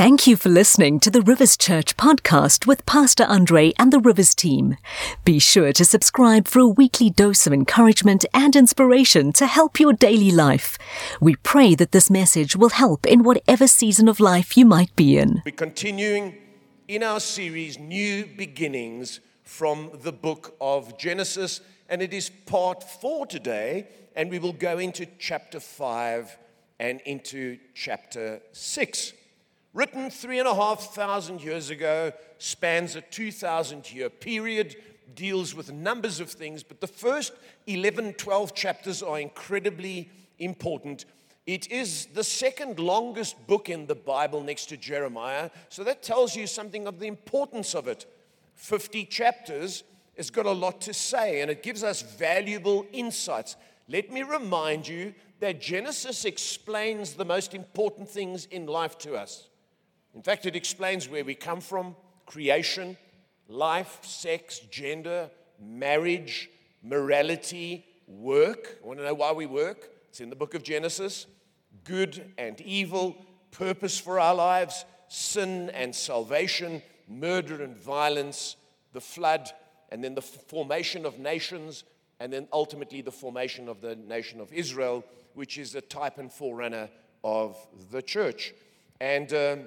Thank 0.00 0.26
you 0.26 0.34
for 0.34 0.48
listening 0.48 0.98
to 1.00 1.10
the 1.10 1.20
Rivers 1.20 1.58
Church 1.58 1.94
podcast 1.98 2.66
with 2.66 2.86
Pastor 2.86 3.24
Andre 3.24 3.74
and 3.78 3.92
the 3.92 4.00
Rivers 4.00 4.34
team. 4.34 4.78
Be 5.26 5.38
sure 5.38 5.74
to 5.74 5.84
subscribe 5.84 6.48
for 6.48 6.60
a 6.60 6.66
weekly 6.66 7.10
dose 7.10 7.46
of 7.46 7.52
encouragement 7.52 8.24
and 8.32 8.56
inspiration 8.56 9.30
to 9.34 9.46
help 9.46 9.78
your 9.78 9.92
daily 9.92 10.30
life. 10.30 10.78
We 11.20 11.36
pray 11.36 11.74
that 11.74 11.92
this 11.92 12.08
message 12.08 12.56
will 12.56 12.70
help 12.70 13.04
in 13.04 13.24
whatever 13.24 13.66
season 13.66 14.08
of 14.08 14.20
life 14.20 14.56
you 14.56 14.64
might 14.64 14.96
be 14.96 15.18
in. 15.18 15.42
We're 15.44 15.52
continuing 15.52 16.38
in 16.88 17.02
our 17.02 17.20
series, 17.20 17.78
New 17.78 18.24
Beginnings, 18.24 19.20
from 19.44 19.90
the 20.02 20.12
book 20.12 20.56
of 20.62 20.96
Genesis, 20.96 21.60
and 21.90 22.00
it 22.00 22.14
is 22.14 22.30
part 22.30 22.82
four 22.82 23.26
today, 23.26 23.86
and 24.16 24.30
we 24.30 24.38
will 24.38 24.54
go 24.54 24.78
into 24.78 25.06
chapter 25.18 25.60
five 25.60 26.38
and 26.78 27.02
into 27.02 27.58
chapter 27.74 28.40
six 28.52 29.12
written 29.72 30.10
three 30.10 30.38
and 30.38 30.48
a 30.48 30.54
half 30.54 30.94
thousand 30.94 31.42
years 31.42 31.70
ago, 31.70 32.12
spans 32.38 32.96
a 32.96 33.00
2,000 33.00 33.92
year 33.92 34.10
period, 34.10 34.76
deals 35.14 35.54
with 35.54 35.72
numbers 35.72 36.20
of 36.20 36.30
things, 36.30 36.62
but 36.62 36.80
the 36.80 36.86
first 36.86 37.32
11, 37.66 38.14
12 38.14 38.54
chapters 38.54 39.02
are 39.02 39.20
incredibly 39.20 40.10
important. 40.38 41.04
It 41.46 41.70
is 41.70 42.06
the 42.06 42.24
second 42.24 42.78
longest 42.78 43.46
book 43.46 43.68
in 43.68 43.86
the 43.86 43.94
Bible 43.94 44.42
next 44.42 44.66
to 44.66 44.76
Jeremiah, 44.76 45.50
so 45.68 45.82
that 45.84 46.02
tells 46.02 46.36
you 46.36 46.46
something 46.46 46.86
of 46.86 46.98
the 46.98 47.06
importance 47.06 47.74
of 47.74 47.88
it. 47.88 48.06
50 48.54 49.06
chapters 49.06 49.84
has 50.16 50.30
got 50.30 50.46
a 50.46 50.52
lot 50.52 50.80
to 50.82 50.94
say, 50.94 51.40
and 51.40 51.50
it 51.50 51.62
gives 51.62 51.82
us 51.82 52.02
valuable 52.02 52.86
insights. 52.92 53.56
Let 53.88 54.12
me 54.12 54.22
remind 54.22 54.86
you 54.86 55.14
that 55.40 55.60
Genesis 55.60 56.24
explains 56.24 57.14
the 57.14 57.24
most 57.24 57.54
important 57.54 58.08
things 58.08 58.44
in 58.46 58.66
life 58.66 58.98
to 58.98 59.14
us. 59.14 59.49
In 60.14 60.22
fact, 60.22 60.46
it 60.46 60.56
explains 60.56 61.08
where 61.08 61.24
we 61.24 61.34
come 61.34 61.60
from 61.60 61.94
creation, 62.26 62.96
life, 63.48 63.98
sex, 64.02 64.60
gender, 64.70 65.30
marriage, 65.60 66.50
morality, 66.82 67.84
work. 68.06 68.78
Want 68.82 68.98
to 68.98 69.04
know 69.04 69.14
why 69.14 69.32
we 69.32 69.46
work? 69.46 69.90
It's 70.08 70.20
in 70.20 70.30
the 70.30 70.36
book 70.36 70.54
of 70.54 70.62
Genesis. 70.62 71.26
Good 71.84 72.32
and 72.38 72.60
evil, 72.60 73.16
purpose 73.50 73.98
for 73.98 74.18
our 74.18 74.34
lives, 74.34 74.84
sin 75.08 75.70
and 75.70 75.94
salvation, 75.94 76.82
murder 77.08 77.62
and 77.62 77.76
violence, 77.76 78.56
the 78.92 79.00
flood, 79.00 79.50
and 79.90 80.02
then 80.02 80.14
the 80.14 80.22
formation 80.22 81.04
of 81.04 81.18
nations, 81.18 81.84
and 82.20 82.32
then 82.32 82.48
ultimately 82.52 83.00
the 83.02 83.12
formation 83.12 83.68
of 83.68 83.80
the 83.80 83.96
nation 83.96 84.40
of 84.40 84.52
Israel, 84.52 85.04
which 85.34 85.58
is 85.58 85.74
a 85.74 85.80
type 85.80 86.18
and 86.18 86.32
forerunner 86.32 86.88
of 87.24 87.56
the 87.90 88.02
church. 88.02 88.52
And 89.00 89.32
um, 89.32 89.60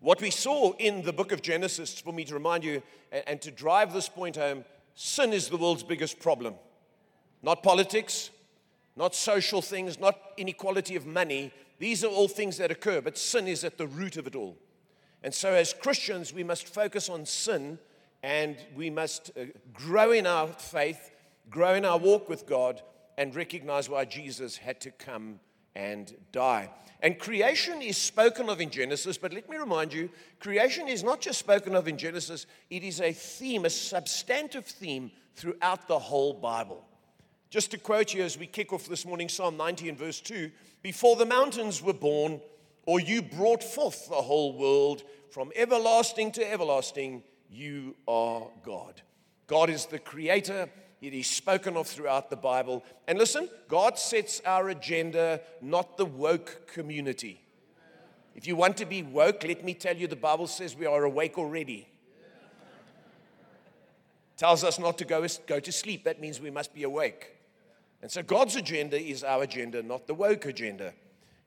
what 0.00 0.20
we 0.20 0.30
saw 0.30 0.72
in 0.78 1.02
the 1.02 1.12
book 1.12 1.32
of 1.32 1.42
Genesis, 1.42 2.00
for 2.00 2.12
me 2.12 2.24
to 2.24 2.34
remind 2.34 2.62
you 2.64 2.82
and, 3.26 3.40
to 3.42 3.50
drive 3.50 3.92
this 3.92 4.08
point 4.08 4.36
home, 4.36 4.64
sin 4.94 5.32
is 5.32 5.48
the 5.48 5.56
world's 5.56 5.82
biggest 5.82 6.20
problem. 6.20 6.54
Not 7.42 7.62
politics, 7.62 8.30
not 8.96 9.14
social 9.14 9.60
things, 9.60 9.98
not 9.98 10.18
inequality 10.36 10.94
of 10.94 11.06
money. 11.06 11.52
These 11.78 12.04
are 12.04 12.08
all 12.08 12.28
things 12.28 12.58
that 12.58 12.70
occur, 12.70 13.00
but 13.00 13.18
sin 13.18 13.48
is 13.48 13.64
at 13.64 13.78
the 13.78 13.86
root 13.86 14.16
of 14.16 14.26
it 14.26 14.36
all. 14.36 14.56
And 15.22 15.34
so, 15.34 15.52
as 15.52 15.72
Christians, 15.72 16.32
we 16.32 16.44
must 16.44 16.68
focus 16.68 17.08
on 17.08 17.26
sin 17.26 17.78
and 18.22 18.56
we 18.76 18.90
must 18.90 19.30
uh, 19.36 19.46
grow 19.72 20.12
in 20.12 20.26
our 20.26 20.48
faith, 20.48 21.10
grow 21.50 21.74
in 21.74 21.84
our 21.84 21.98
walk 21.98 22.28
with 22.28 22.46
God, 22.46 22.82
and 23.16 23.34
recognize 23.34 23.88
why 23.88 24.04
Jesus 24.04 24.56
had 24.56 24.80
to 24.80 24.90
come 24.92 25.40
and 25.78 26.12
die. 26.32 26.68
And 27.00 27.18
creation 27.18 27.80
is 27.80 27.96
spoken 27.96 28.50
of 28.50 28.60
in 28.60 28.68
Genesis, 28.68 29.16
but 29.16 29.32
let 29.32 29.48
me 29.48 29.56
remind 29.56 29.92
you 29.92 30.10
creation 30.40 30.88
is 30.88 31.04
not 31.04 31.20
just 31.20 31.38
spoken 31.38 31.76
of 31.76 31.86
in 31.86 31.96
Genesis, 31.96 32.46
it 32.68 32.82
is 32.82 33.00
a 33.00 33.12
theme, 33.12 33.64
a 33.64 33.70
substantive 33.70 34.66
theme 34.66 35.12
throughout 35.36 35.86
the 35.86 35.98
whole 35.98 36.34
Bible. 36.34 36.84
Just 37.48 37.70
to 37.70 37.78
quote 37.78 38.12
you 38.12 38.24
as 38.24 38.36
we 38.36 38.46
kick 38.48 38.72
off 38.72 38.88
this 38.88 39.06
morning, 39.06 39.28
Psalm 39.28 39.56
90 39.56 39.90
and 39.90 39.96
verse 39.96 40.20
2 40.20 40.50
Before 40.82 41.14
the 41.14 41.24
mountains 41.24 41.80
were 41.80 41.94
born, 41.94 42.40
or 42.84 42.98
you 42.98 43.22
brought 43.22 43.62
forth 43.62 44.08
the 44.08 44.16
whole 44.16 44.58
world, 44.58 45.04
from 45.30 45.52
everlasting 45.54 46.32
to 46.32 46.52
everlasting, 46.52 47.22
you 47.48 47.94
are 48.08 48.48
God. 48.64 49.00
God 49.46 49.70
is 49.70 49.86
the 49.86 50.00
creator 50.00 50.68
it 51.00 51.14
is 51.14 51.26
spoken 51.26 51.76
of 51.76 51.86
throughout 51.86 52.30
the 52.30 52.36
Bible. 52.36 52.84
And 53.06 53.18
listen, 53.18 53.48
God 53.68 53.98
sets 53.98 54.40
our 54.44 54.68
agenda, 54.68 55.40
not 55.60 55.96
the 55.96 56.04
woke 56.04 56.66
community. 56.72 57.40
If 58.34 58.46
you 58.46 58.56
want 58.56 58.76
to 58.78 58.86
be 58.86 59.02
woke, 59.02 59.44
let 59.44 59.64
me 59.64 59.74
tell 59.74 59.96
you 59.96 60.06
the 60.06 60.16
Bible 60.16 60.46
says 60.46 60.76
we 60.76 60.86
are 60.86 61.04
awake 61.04 61.38
already. 61.38 61.88
Tells 64.36 64.62
us 64.62 64.78
not 64.78 64.98
to 64.98 65.04
go, 65.04 65.26
go 65.46 65.58
to 65.58 65.72
sleep. 65.72 66.04
That 66.04 66.20
means 66.20 66.40
we 66.40 66.50
must 66.50 66.72
be 66.72 66.84
awake. 66.84 67.36
And 68.00 68.10
so 68.10 68.22
God's 68.22 68.54
agenda 68.54 69.00
is 69.00 69.24
our 69.24 69.42
agenda, 69.42 69.82
not 69.82 70.06
the 70.06 70.14
woke 70.14 70.46
agenda. 70.46 70.94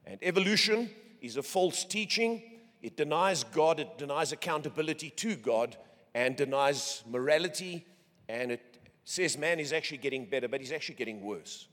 And 0.05 0.19
evolution 0.21 0.89
is 1.21 1.37
a 1.37 1.43
false 1.43 1.85
teaching. 1.85 2.43
It 2.81 2.97
denies 2.97 3.45
God, 3.45 3.79
it 3.79 3.97
denies 3.97 4.31
accountability 4.31 5.11
to 5.11 5.35
God, 5.35 5.77
and 6.13 6.35
denies 6.35 7.03
morality, 7.09 7.85
and 8.27 8.51
it 8.51 8.70
says 9.03 9.37
man 9.37 9.59
is 9.59 9.73
actually 9.73 9.97
getting 9.97 10.25
better, 10.25 10.47
but 10.47 10.59
he's 10.59 10.71
actually 10.71 10.95
getting 10.95 11.21
worse. 11.21 11.67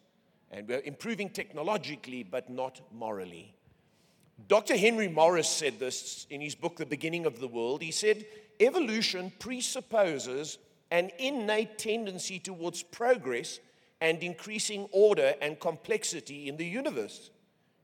And 0.50 0.66
we're 0.66 0.80
improving 0.80 1.30
technologically, 1.30 2.22
but 2.22 2.48
not 2.48 2.80
morally. 2.92 3.54
Dr. 4.46 4.76
Henry 4.76 5.08
Morris 5.08 5.48
said 5.48 5.78
this 5.78 6.26
in 6.30 6.40
his 6.40 6.54
book, 6.54 6.76
The 6.76 6.86
Beginning 6.86 7.26
of 7.26 7.40
the 7.40 7.48
World. 7.48 7.82
He 7.82 7.90
said, 7.90 8.24
Evolution 8.60 9.32
presupposes 9.38 10.58
an 10.90 11.10
innate 11.18 11.76
tendency 11.76 12.38
towards 12.38 12.82
progress 12.82 13.58
and 14.00 14.22
increasing 14.22 14.88
order 14.92 15.34
and 15.40 15.58
complexity 15.58 16.48
in 16.48 16.56
the 16.56 16.64
universe. 16.64 17.30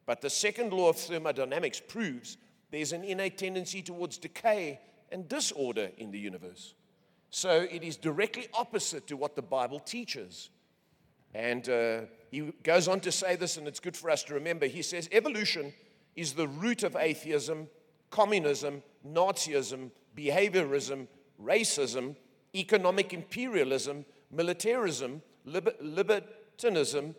But 0.07 0.21
the 0.21 0.31
second 0.31 0.73
law 0.73 0.91
of 0.91 0.97
thermodynamics 0.97 1.81
proves 1.81 2.37
there's 2.71 2.93
an 2.93 3.05
innate 3.05 3.39
tendency 3.39 3.83
towards 3.83 4.19
decay 4.19 4.81
and 5.11 5.29
disorder 5.29 5.91
in 5.99 6.11
the 6.11 6.19
universe. 6.19 6.75
So 7.35 7.67
it 7.69 7.83
is 7.83 7.97
directly 7.97 8.47
opposite 8.55 9.09
to 9.09 9.17
what 9.17 9.35
the 9.35 9.43
Bible 9.43 9.81
teaches. 9.81 10.51
And 11.35 11.69
uh, 11.69 12.03
he 12.31 12.53
goes 12.63 12.87
on 12.87 13.01
to 13.01 13.11
say 13.11 13.35
this, 13.35 13.57
and 13.57 13.67
it's 13.67 13.81
good 13.81 13.97
for 13.97 14.09
us 14.09 14.23
to 14.25 14.35
remember. 14.35 14.67
He 14.67 14.83
says, 14.83 15.09
Evolution 15.11 15.73
is 16.15 16.35
the 16.35 16.47
root 16.47 16.85
of 16.85 16.95
atheism, 16.95 17.67
communism, 18.11 18.85
Nazism, 19.05 19.91
behaviorism, 20.17 21.09
racism, 21.43 22.15
economic 22.55 23.13
imperialism, 23.13 24.05
militarism, 24.31 25.21
liber- 25.45 25.75
libertinism, 25.81 27.17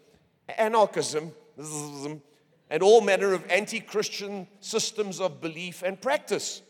anarchism, 0.58 1.34
and 2.70 2.82
all 2.82 3.02
manner 3.02 3.34
of 3.34 3.46
anti 3.52 3.82
Christian 3.82 4.48
systems 4.62 5.20
of 5.20 5.42
belief 5.42 5.84
and 5.84 6.00
practice. 6.00 6.62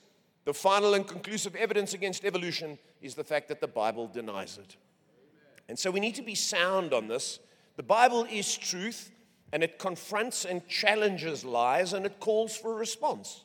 The 0.46 0.54
final 0.54 0.94
and 0.94 1.08
conclusive 1.08 1.56
evidence 1.56 1.94
against 1.94 2.24
evolution 2.24 2.78
is 3.02 3.16
the 3.16 3.24
fact 3.24 3.48
that 3.50 3.62
the 3.62 3.68
Bible 3.68 4.08
denies 4.08 4.58
it. 4.58 4.78
And 5.68 5.78
so 5.78 5.90
we 5.90 6.00
need 6.00 6.16
to 6.16 6.22
be 6.22 6.36
sound 6.36 6.94
on 6.94 7.08
this. 7.08 7.40
The 7.76 7.84
Bible 7.84 8.28
is 8.32 8.56
truth, 8.56 9.12
and 9.52 9.64
it 9.64 9.80
confronts 9.80 10.46
and 10.46 10.66
challenges 10.68 11.44
lies, 11.44 11.94
and 11.94 12.06
it 12.06 12.20
calls 12.20 12.56
for 12.56 12.74
a 12.74 12.76
response. 12.76 13.44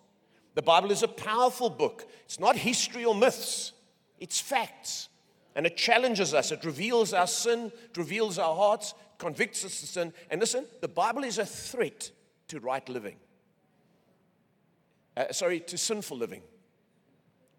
The 0.54 0.62
Bible 0.62 0.90
is 0.90 1.02
a 1.02 1.08
powerful 1.08 1.70
book. 1.70 2.06
It's 2.26 2.38
not 2.38 2.56
history 2.56 3.04
or 3.04 3.14
myths, 3.14 3.72
it's 4.18 4.38
facts. 4.38 5.08
And 5.56 5.66
it 5.66 5.76
challenges 5.76 6.32
us, 6.32 6.52
it 6.52 6.64
reveals 6.64 7.12
our 7.12 7.26
sin, 7.26 7.72
it 7.90 7.96
reveals 7.96 8.38
our 8.38 8.54
hearts, 8.54 8.92
it 8.92 9.18
convicts 9.18 9.64
us 9.64 9.82
of 9.82 9.88
sin. 9.88 10.12
And 10.30 10.40
listen, 10.40 10.66
the 10.80 10.88
Bible 10.88 11.24
is 11.24 11.38
a 11.38 11.46
threat 11.46 12.10
to 12.48 12.60
right 12.60 12.86
living. 12.88 13.16
Uh, 15.16 15.32
sorry, 15.32 15.60
to 15.60 15.76
sinful 15.76 16.16
living. 16.16 16.42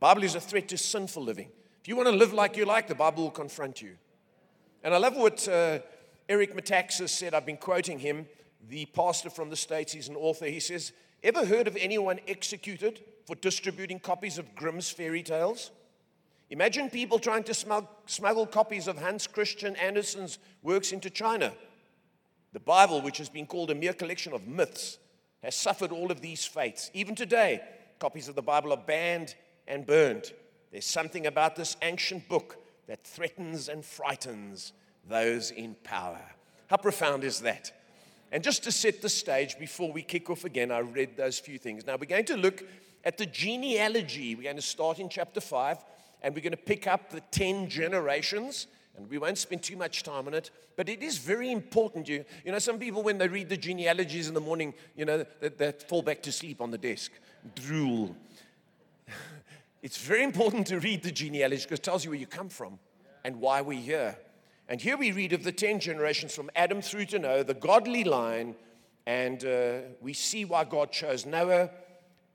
Bible 0.02 0.24
is 0.24 0.34
a 0.34 0.42
threat 0.42 0.68
to 0.70 0.80
sinful 0.80 1.22
living. 1.22 1.50
If 1.80 1.88
you 1.88 1.96
want 1.96 2.10
to 2.10 2.16
live 2.16 2.34
like 2.34 2.58
you 2.58 2.66
like, 2.66 2.88
the 2.88 2.96
Bible 2.96 3.22
will 3.22 3.30
confront 3.30 3.84
you. 3.84 3.98
And 4.84 4.96
I 4.96 4.98
love 4.98 5.16
what 5.16 5.48
uh, 5.48 5.78
Eric 6.28 6.56
Metaxas 6.56 7.10
said. 7.10 7.36
I've 7.36 7.46
been 7.46 7.56
quoting 7.56 8.00
him, 8.00 8.26
the 8.68 8.88
pastor 8.88 9.30
from 9.30 9.52
the 9.52 9.56
States. 9.56 9.94
He's 9.94 10.10
an 10.10 10.16
author. 10.16 10.48
He 10.48 10.60
says, 10.60 10.92
Ever 11.22 11.46
heard 11.46 11.68
of 11.68 11.78
anyone 11.80 12.20
executed 12.28 13.04
for 13.28 13.36
distributing 13.36 14.00
copies 14.00 14.40
of 14.40 14.56
Grimm's 14.56 14.90
fairy 14.90 15.22
tales? 15.22 15.70
Imagine 16.50 16.90
people 16.90 17.20
trying 17.20 17.44
to 17.44 17.54
smuggle, 17.54 17.92
smuggle 18.08 18.48
copies 18.48 18.88
of 18.88 18.98
Hans 18.98 19.28
Christian 19.28 19.76
Andersen's 19.76 20.40
works 20.64 20.92
into 20.92 21.12
China. 21.12 21.54
The 22.54 22.60
Bible, 22.60 23.04
which 23.04 23.20
has 23.20 23.30
been 23.30 23.46
called 23.46 23.70
a 23.70 23.76
mere 23.76 23.94
collection 23.94 24.34
of 24.34 24.48
myths, 24.48 24.98
has 25.44 25.54
suffered 25.54 25.92
all 25.92 26.12
of 26.12 26.22
these 26.22 26.44
fates. 26.44 26.90
Even 26.96 27.14
today, 27.14 27.62
copies 28.00 28.28
of 28.28 28.34
the 28.34 28.42
Bible 28.42 28.74
are 28.74 28.84
banned 28.84 29.36
and 29.68 29.86
burned. 29.86 30.34
There's 30.72 30.86
something 30.86 31.28
about 31.28 31.56
this 31.56 31.76
ancient 31.82 32.28
book 32.28 32.58
that 32.88 33.04
threatens 33.04 33.70
and 33.70 33.84
frightens 33.84 34.74
those 35.08 35.52
in 35.52 35.76
power. 35.84 36.22
How 36.68 36.78
profound 36.78 37.24
is 37.24 37.42
that? 37.42 37.72
And 38.32 38.44
just 38.44 38.64
to 38.64 38.72
set 38.72 39.02
the 39.02 39.10
stage 39.10 39.60
before 39.60 39.92
we 39.92 40.02
kick 40.02 40.30
off 40.30 40.46
again, 40.46 40.72
I 40.72 40.80
read 40.80 41.18
those 41.18 41.38
few 41.38 41.58
things. 41.58 41.86
Now 41.86 41.98
we're 41.98 42.06
going 42.06 42.26
to 42.26 42.38
look 42.38 42.64
at 43.04 43.18
the 43.18 43.26
genealogy. 43.26 44.36
We're 44.36 44.44
going 44.44 44.56
to 44.56 44.62
start 44.62 45.00
in 45.00 45.10
chapter 45.10 45.42
5, 45.42 45.78
and 46.22 46.34
we're 46.34 46.42
going 46.42 46.52
to 46.52 46.58
pick 46.58 46.88
up 46.88 47.10
the 47.10 47.22
10 47.32 47.68
generations. 47.70 48.68
And 48.96 49.10
we 49.10 49.18
won't 49.18 49.38
spend 49.38 49.64
too 49.64 49.78
much 49.78 50.04
time 50.04 50.28
on 50.28 50.34
it, 50.34 50.52
but 50.76 50.90
it 50.90 51.02
is 51.02 51.18
very 51.18 51.52
important. 51.52 52.10
You, 52.10 52.26
you 52.46 52.52
know, 52.52 52.60
some 52.60 52.78
people, 52.78 53.04
when 53.04 53.18
they 53.18 53.28
read 53.28 53.48
the 53.48 53.58
genealogies 53.58 54.28
in 54.28 54.34
the 54.34 54.42
morning, 54.42 54.74
you 54.96 55.06
know, 55.06 55.26
they, 55.40 55.50
they 55.50 55.72
fall 55.72 56.02
back 56.02 56.22
to 56.24 56.32
sleep 56.32 56.60
on 56.62 56.72
the 56.72 56.78
desk, 56.78 57.12
drool. 57.56 58.16
It's 59.82 59.98
very 59.98 60.24
important 60.24 60.68
to 60.68 60.80
read 60.80 61.02
the 61.02 61.12
genealogy 61.12 61.64
because 61.64 61.80
it 61.80 61.84
tells 61.84 62.04
you 62.06 62.12
where 62.12 62.20
you 62.20 62.28
come 62.28 62.50
from 62.50 62.78
and 63.24 63.40
why 63.40 63.62
we're 63.62 63.82
here. 63.82 64.18
And 64.70 64.80
here 64.80 64.96
we 64.96 65.12
read 65.12 65.34
of 65.34 65.44
the 65.44 65.52
10 65.52 65.80
generations 65.80 66.36
from 66.36 66.52
Adam 66.56 66.82
through 66.82 67.06
to 67.08 67.20
Noah, 67.20 67.44
the 67.44 67.56
godly 67.56 68.04
line, 68.04 68.56
and 69.08 69.44
uh, 69.44 69.80
we 70.00 70.14
see 70.14 70.46
why 70.46 70.64
God 70.66 70.92
chose 70.92 71.26
Noah, 71.26 71.72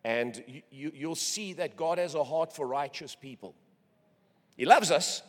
and 0.05 0.43
you, 0.47 0.63
you, 0.71 0.93
you'll 0.95 1.15
see 1.15 1.53
that 1.55 1.77
God 1.77 1.99
has 1.99 2.15
a 2.15 2.25
heart 2.25 2.53
for 2.53 2.67
righteous 2.67 3.15
people. 3.15 3.55
He 4.57 4.65
loves 4.65 4.91
us, 4.91 5.23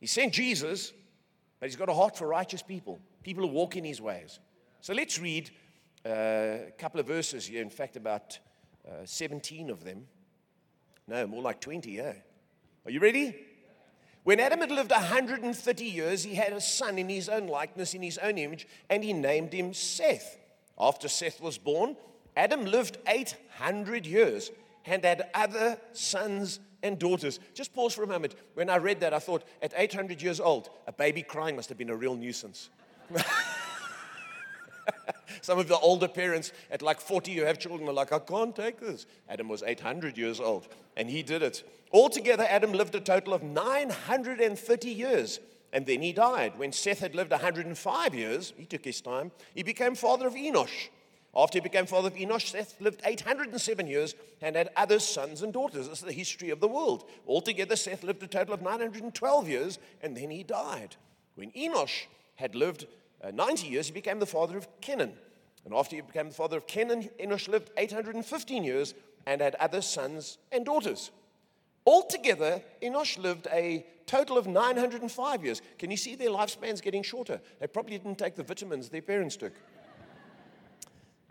He 0.00 0.06
sent 0.06 0.32
Jesus, 0.32 0.92
but 1.60 1.68
He's 1.68 1.76
got 1.76 1.88
a 1.88 1.94
heart 1.94 2.16
for 2.16 2.26
righteous 2.26 2.62
people, 2.62 2.98
people 3.22 3.46
who 3.46 3.52
walk 3.52 3.76
in 3.76 3.84
His 3.84 4.00
ways. 4.00 4.40
So 4.80 4.92
let's 4.92 5.20
read 5.20 5.50
uh, 6.04 6.08
a 6.10 6.72
couple 6.78 6.98
of 6.98 7.06
verses 7.06 7.46
here, 7.46 7.62
in 7.62 7.70
fact, 7.70 7.96
about 7.96 8.38
uh, 8.86 9.04
17 9.04 9.70
of 9.70 9.84
them. 9.84 10.06
No, 11.10 11.26
more 11.26 11.42
like 11.42 11.60
20, 11.60 11.90
yeah. 11.90 12.12
Are 12.84 12.90
you 12.90 13.00
ready? 13.00 13.34
When 14.22 14.38
Adam 14.38 14.60
had 14.60 14.70
lived 14.70 14.92
130 14.92 15.84
years, 15.84 16.22
he 16.22 16.36
had 16.36 16.52
a 16.52 16.60
son 16.60 16.98
in 16.98 17.08
his 17.08 17.28
own 17.28 17.48
likeness, 17.48 17.94
in 17.94 18.02
his 18.02 18.16
own 18.18 18.38
image, 18.38 18.68
and 18.88 19.02
he 19.02 19.12
named 19.12 19.52
him 19.52 19.74
Seth. 19.74 20.38
After 20.78 21.08
Seth 21.08 21.40
was 21.40 21.58
born, 21.58 21.96
Adam 22.36 22.64
lived 22.64 22.98
800 23.08 24.06
years 24.06 24.52
and 24.86 25.04
had 25.04 25.28
other 25.34 25.78
sons 25.92 26.60
and 26.80 26.96
daughters. 26.96 27.40
Just 27.54 27.74
pause 27.74 27.92
for 27.92 28.04
a 28.04 28.06
moment. 28.06 28.36
When 28.54 28.70
I 28.70 28.76
read 28.76 29.00
that, 29.00 29.12
I 29.12 29.18
thought, 29.18 29.42
at 29.62 29.74
800 29.76 30.22
years 30.22 30.38
old, 30.38 30.70
a 30.86 30.92
baby 30.92 31.22
crying 31.22 31.56
must 31.56 31.70
have 31.70 31.78
been 31.78 31.90
a 31.90 31.96
real 31.96 32.14
nuisance. 32.14 32.70
Some 35.42 35.58
of 35.58 35.68
the 35.68 35.78
older 35.78 36.08
parents 36.08 36.52
at 36.70 36.82
like 36.82 37.00
40 37.00 37.34
who 37.34 37.44
have 37.44 37.58
children 37.58 37.88
are 37.88 37.92
like, 37.92 38.12
I 38.12 38.18
can't 38.18 38.54
take 38.54 38.80
this. 38.80 39.06
Adam 39.28 39.48
was 39.48 39.62
800 39.62 40.16
years 40.16 40.40
old 40.40 40.68
and 40.96 41.08
he 41.08 41.22
did 41.22 41.42
it. 41.42 41.62
Altogether, 41.92 42.46
Adam 42.48 42.72
lived 42.72 42.94
a 42.94 43.00
total 43.00 43.34
of 43.34 43.42
930 43.42 44.90
years 44.90 45.40
and 45.72 45.86
then 45.86 46.02
he 46.02 46.12
died. 46.12 46.58
When 46.58 46.72
Seth 46.72 47.00
had 47.00 47.14
lived 47.14 47.30
105 47.30 48.14
years, 48.14 48.52
he 48.56 48.64
took 48.64 48.84
his 48.84 49.00
time, 49.00 49.30
he 49.54 49.62
became 49.62 49.94
father 49.94 50.26
of 50.26 50.34
Enosh. 50.34 50.88
After 51.34 51.58
he 51.58 51.62
became 51.62 51.86
father 51.86 52.08
of 52.08 52.14
Enosh, 52.14 52.50
Seth 52.50 52.80
lived 52.80 53.02
807 53.04 53.86
years 53.86 54.14
and 54.40 54.56
had 54.56 54.70
other 54.76 54.98
sons 54.98 55.42
and 55.42 55.52
daughters. 55.52 55.88
This 55.88 56.00
is 56.00 56.04
the 56.04 56.12
history 56.12 56.50
of 56.50 56.60
the 56.60 56.68
world. 56.68 57.08
Altogether, 57.26 57.76
Seth 57.76 58.02
lived 58.02 58.22
a 58.22 58.26
total 58.26 58.54
of 58.54 58.62
912 58.62 59.48
years 59.48 59.78
and 60.02 60.16
then 60.16 60.30
he 60.30 60.42
died. 60.42 60.96
When 61.36 61.52
Enosh 61.52 62.06
had 62.34 62.56
lived 62.56 62.86
uh, 63.22 63.30
90 63.30 63.68
years, 63.68 63.86
he 63.86 63.92
became 63.92 64.18
the 64.18 64.26
father 64.26 64.56
of 64.56 64.68
Kenan. 64.80 65.12
And 65.64 65.74
after 65.74 65.96
he 65.96 66.02
became 66.02 66.28
the 66.28 66.34
father 66.34 66.56
of 66.56 66.66
Kenan, 66.66 67.10
Enosh 67.20 67.48
lived 67.48 67.70
815 67.76 68.64
years 68.64 68.94
and 69.26 69.40
had 69.40 69.54
other 69.56 69.82
sons 69.82 70.38
and 70.50 70.64
daughters. 70.64 71.10
Altogether, 71.86 72.62
Enosh 72.82 73.18
lived 73.18 73.48
a 73.52 73.86
total 74.06 74.36
of 74.38 74.46
905 74.46 75.44
years. 75.44 75.62
Can 75.78 75.90
you 75.90 75.96
see 75.96 76.14
their 76.14 76.30
lifespans 76.30 76.82
getting 76.82 77.02
shorter? 77.02 77.40
They 77.60 77.66
probably 77.66 77.98
didn't 77.98 78.18
take 78.18 78.36
the 78.36 78.42
vitamins 78.42 78.88
their 78.88 79.02
parents 79.02 79.36
took. 79.36 79.52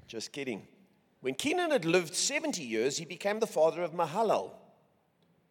Just 0.07 0.31
kidding. 0.31 0.67
When 1.21 1.35
Kenan 1.35 1.71
had 1.71 1.85
lived 1.85 2.15
70 2.15 2.63
years, 2.63 2.97
he 2.97 3.05
became 3.05 3.39
the 3.39 3.47
father 3.47 3.83
of 3.83 3.91
Mahalalel. 3.91 4.51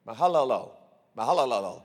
Mahalalel. 0.06 0.70
Mahalalel. 1.16 1.82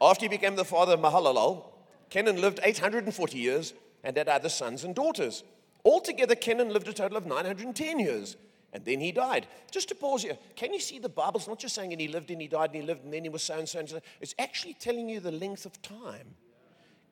After 0.00 0.24
he 0.24 0.28
became 0.28 0.56
the 0.56 0.64
father 0.64 0.94
of 0.94 1.00
Mahalalel, 1.00 1.64
Kenan 2.10 2.40
lived 2.40 2.60
840 2.62 3.38
years 3.38 3.74
and 4.04 4.16
had 4.16 4.28
other 4.28 4.48
sons 4.48 4.84
and 4.84 4.94
daughters. 4.94 5.42
Altogether, 5.84 6.34
Kenan 6.34 6.70
lived 6.70 6.88
a 6.88 6.92
total 6.92 7.16
of 7.16 7.26
910 7.26 7.98
years. 7.98 8.36
And 8.72 8.84
then 8.84 9.00
he 9.00 9.12
died. 9.12 9.46
Just 9.70 9.88
to 9.90 9.94
pause 9.94 10.22
here, 10.22 10.36
can 10.56 10.72
you 10.72 10.80
see 10.80 10.98
the 10.98 11.08
Bible's 11.08 11.46
not 11.46 11.60
just 11.60 11.76
saying 11.76 11.92
and 11.92 12.00
he 12.00 12.08
lived 12.08 12.32
and 12.32 12.42
he 12.42 12.48
died 12.48 12.70
and 12.70 12.80
he 12.80 12.82
lived 12.82 13.04
and 13.04 13.14
then 13.14 13.22
he 13.22 13.28
was 13.28 13.44
so 13.44 13.56
and 13.56 13.68
so 13.68 13.78
and 13.78 13.88
so. 13.88 14.00
It's 14.20 14.34
actually 14.36 14.74
telling 14.74 15.08
you 15.08 15.20
the 15.20 15.30
length 15.30 15.64
of 15.64 15.80
time. 15.80 16.34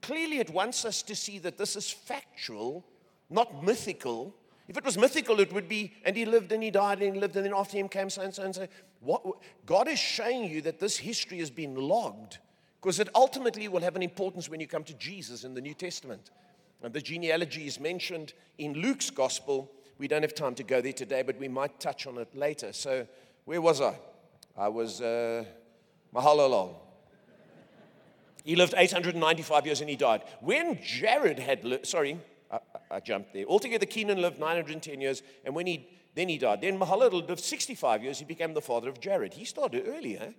Clearly, 0.03 0.39
it 0.39 0.51
wants 0.51 0.85
us 0.85 1.03
to 1.03 1.15
see 1.15 1.39
that 1.39 1.59
this 1.59 1.77
is 1.77 1.89
factual, 1.89 2.85
not 3.31 3.63
mythical. 3.63 4.35
If 4.67 4.77
it 4.77 4.85
was 4.85 4.99
mythical, 4.99 5.39
it 5.39 5.53
would 5.53 5.69
be, 5.69 5.93
and 6.05 6.17
he 6.17 6.25
lived 6.25 6.51
and 6.51 6.61
he 6.61 6.73
died 6.73 7.01
and 7.01 7.15
he 7.15 7.21
lived, 7.21 7.37
and 7.37 7.47
then 7.47 7.55
after 7.55 7.77
him 7.77 7.89
came 7.89 8.11
so 8.11 8.23
and 8.23 8.35
so 8.35 8.43
and 8.43 8.55
so. 8.55 8.67
What, 8.99 9.23
God 9.65 9.87
is 9.87 10.01
showing 10.01 10.51
you 10.51 10.63
that 10.63 10.81
this 10.81 10.97
history 10.97 11.39
has 11.39 11.51
been 11.51 11.77
logged 11.77 12.39
because 12.81 12.99
it 12.99 13.09
ultimately 13.15 13.69
will 13.69 13.83
have 13.83 13.95
an 13.95 14.03
importance 14.03 14.49
when 14.49 14.59
you 14.59 14.67
come 14.67 14.83
to 14.83 14.95
Jesus 14.95 15.45
in 15.45 15.55
the 15.55 15.61
New 15.61 15.75
Testament. 15.75 16.33
And 16.83 16.93
the 16.93 17.01
genealogy 17.01 17.67
is 17.67 17.79
mentioned 17.79 18.33
in 18.59 18.75
Luke's 18.75 19.11
gospel. 19.11 19.71
We 19.99 20.09
don't 20.09 20.23
have 20.23 20.35
time 20.35 20.55
to 20.57 20.63
go 20.63 20.81
there 20.81 20.93
today, 20.93 21.23
but 21.23 21.39
we 21.39 21.49
might 21.49 21.79
touch 21.79 22.07
on 22.07 22.19
it 22.19 22.35
later. 22.35 22.73
So, 22.73 23.07
where 23.45 23.61
was 23.61 23.81
I? 23.81 23.95
I 24.57 24.69
was 24.69 25.01
uh. 25.01 25.45
He 28.45 28.57
lived 28.57 28.75
895 28.77 29.67
years 29.67 29.81
and 29.81 29.89
he 29.89 29.97
died. 29.97 30.23
When 30.41 30.79
Jared 30.83 31.39
had 31.39 31.65
lived, 31.65 31.87
sorry, 31.87 32.19
I, 32.51 32.59
I, 32.91 33.01
jumped 33.01 33.33
there. 33.33 33.47
Altogether, 33.47 33.87
Kenan 33.87 34.21
lived 34.21 34.39
910 34.39 35.01
years, 35.01 35.23
and 35.45 35.55
when 35.55 35.67
he 35.67 35.89
then 36.15 36.29
he 36.29 36.39
died. 36.39 36.61
Then 36.61 36.79
Mahalalel 36.79 37.27
lived 37.27 37.41
65 37.41 38.03
years. 38.03 38.19
He 38.19 38.25
became 38.25 38.53
the 38.53 38.61
father 38.61 38.89
of 38.89 39.01
Jared. 39.01 39.33
He 39.33 39.45
started 39.45 39.85
earlier. 39.87 40.35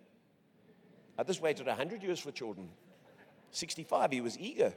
Others 1.17 1.41
waited 1.41 1.67
100 1.67 2.03
years 2.03 2.19
for 2.19 2.31
children. 2.31 2.69
65, 3.51 4.11
he 4.11 4.21
was 4.21 4.37
eager. 4.37 4.73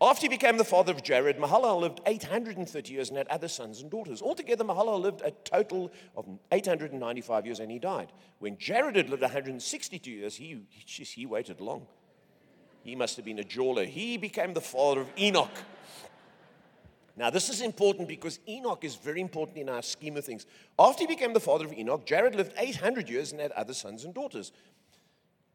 After 0.00 0.22
he 0.22 0.28
became 0.28 0.58
the 0.58 0.64
father 0.64 0.92
of 0.92 1.02
Jared, 1.02 1.38
Mahalalel 1.38 1.80
lived 1.80 2.00
830 2.04 2.92
years 2.92 3.08
and 3.08 3.16
had 3.16 3.28
other 3.28 3.48
sons 3.48 3.80
and 3.80 3.90
daughters. 3.90 4.20
Altogether, 4.20 4.62
Mahalalel 4.62 5.00
lived 5.00 5.22
a 5.24 5.30
total 5.30 5.90
of 6.14 6.26
895 6.52 7.46
years 7.46 7.60
and 7.60 7.70
he 7.70 7.78
died. 7.78 8.12
When 8.38 8.58
Jared 8.58 8.96
had 8.96 9.08
lived 9.08 9.22
162 9.22 10.10
years, 10.10 10.36
he, 10.36 10.60
he, 10.68 11.02
he 11.02 11.24
waited 11.24 11.62
long. 11.62 11.86
He 12.84 12.94
must 12.94 13.16
have 13.16 13.24
been 13.24 13.38
a 13.38 13.44
jeweler. 13.44 13.84
He 13.84 14.18
became 14.18 14.52
the 14.52 14.60
father 14.60 15.00
of 15.00 15.08
Enoch. 15.18 15.50
Now, 17.16 17.30
this 17.30 17.48
is 17.48 17.62
important 17.62 18.06
because 18.06 18.38
Enoch 18.46 18.84
is 18.84 18.96
very 18.96 19.22
important 19.22 19.56
in 19.56 19.70
our 19.70 19.80
scheme 19.80 20.18
of 20.18 20.26
things. 20.26 20.44
After 20.78 21.04
he 21.04 21.06
became 21.06 21.32
the 21.32 21.40
father 21.40 21.64
of 21.64 21.72
Enoch, 21.72 22.04
Jared 22.04 22.34
lived 22.34 22.52
800 22.58 23.08
years 23.08 23.32
and 23.32 23.40
had 23.40 23.52
other 23.52 23.72
sons 23.72 24.04
and 24.04 24.12
daughters. 24.12 24.52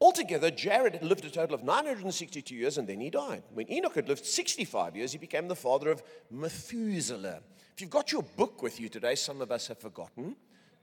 Altogether, 0.02 0.50
Jared 0.50 1.04
lived 1.04 1.24
a 1.26 1.30
total 1.30 1.54
of 1.54 1.64
962 1.64 2.56
years 2.56 2.80
and 2.80 2.88
then 2.88 3.00
he 3.00 3.12
died. 3.12 3.44
When 3.54 3.72
Enoch 3.72 3.94
had 3.94 4.10
lived 4.10 4.26
65 4.26 4.96
years, 4.96 5.12
he 5.12 5.20
became 5.20 5.48
the 5.48 5.56
father 5.56 5.92
of 5.92 6.02
Methuselah. 6.32 7.42
If 7.76 7.82
you've 7.82 7.92
got 7.92 8.12
your 8.12 8.24
book 8.24 8.64
with 8.64 8.80
you 8.80 8.90
today, 8.90 9.14
some 9.14 9.42
of 9.42 9.52
us 9.52 9.68
have 9.68 9.78
forgotten. 9.78 10.36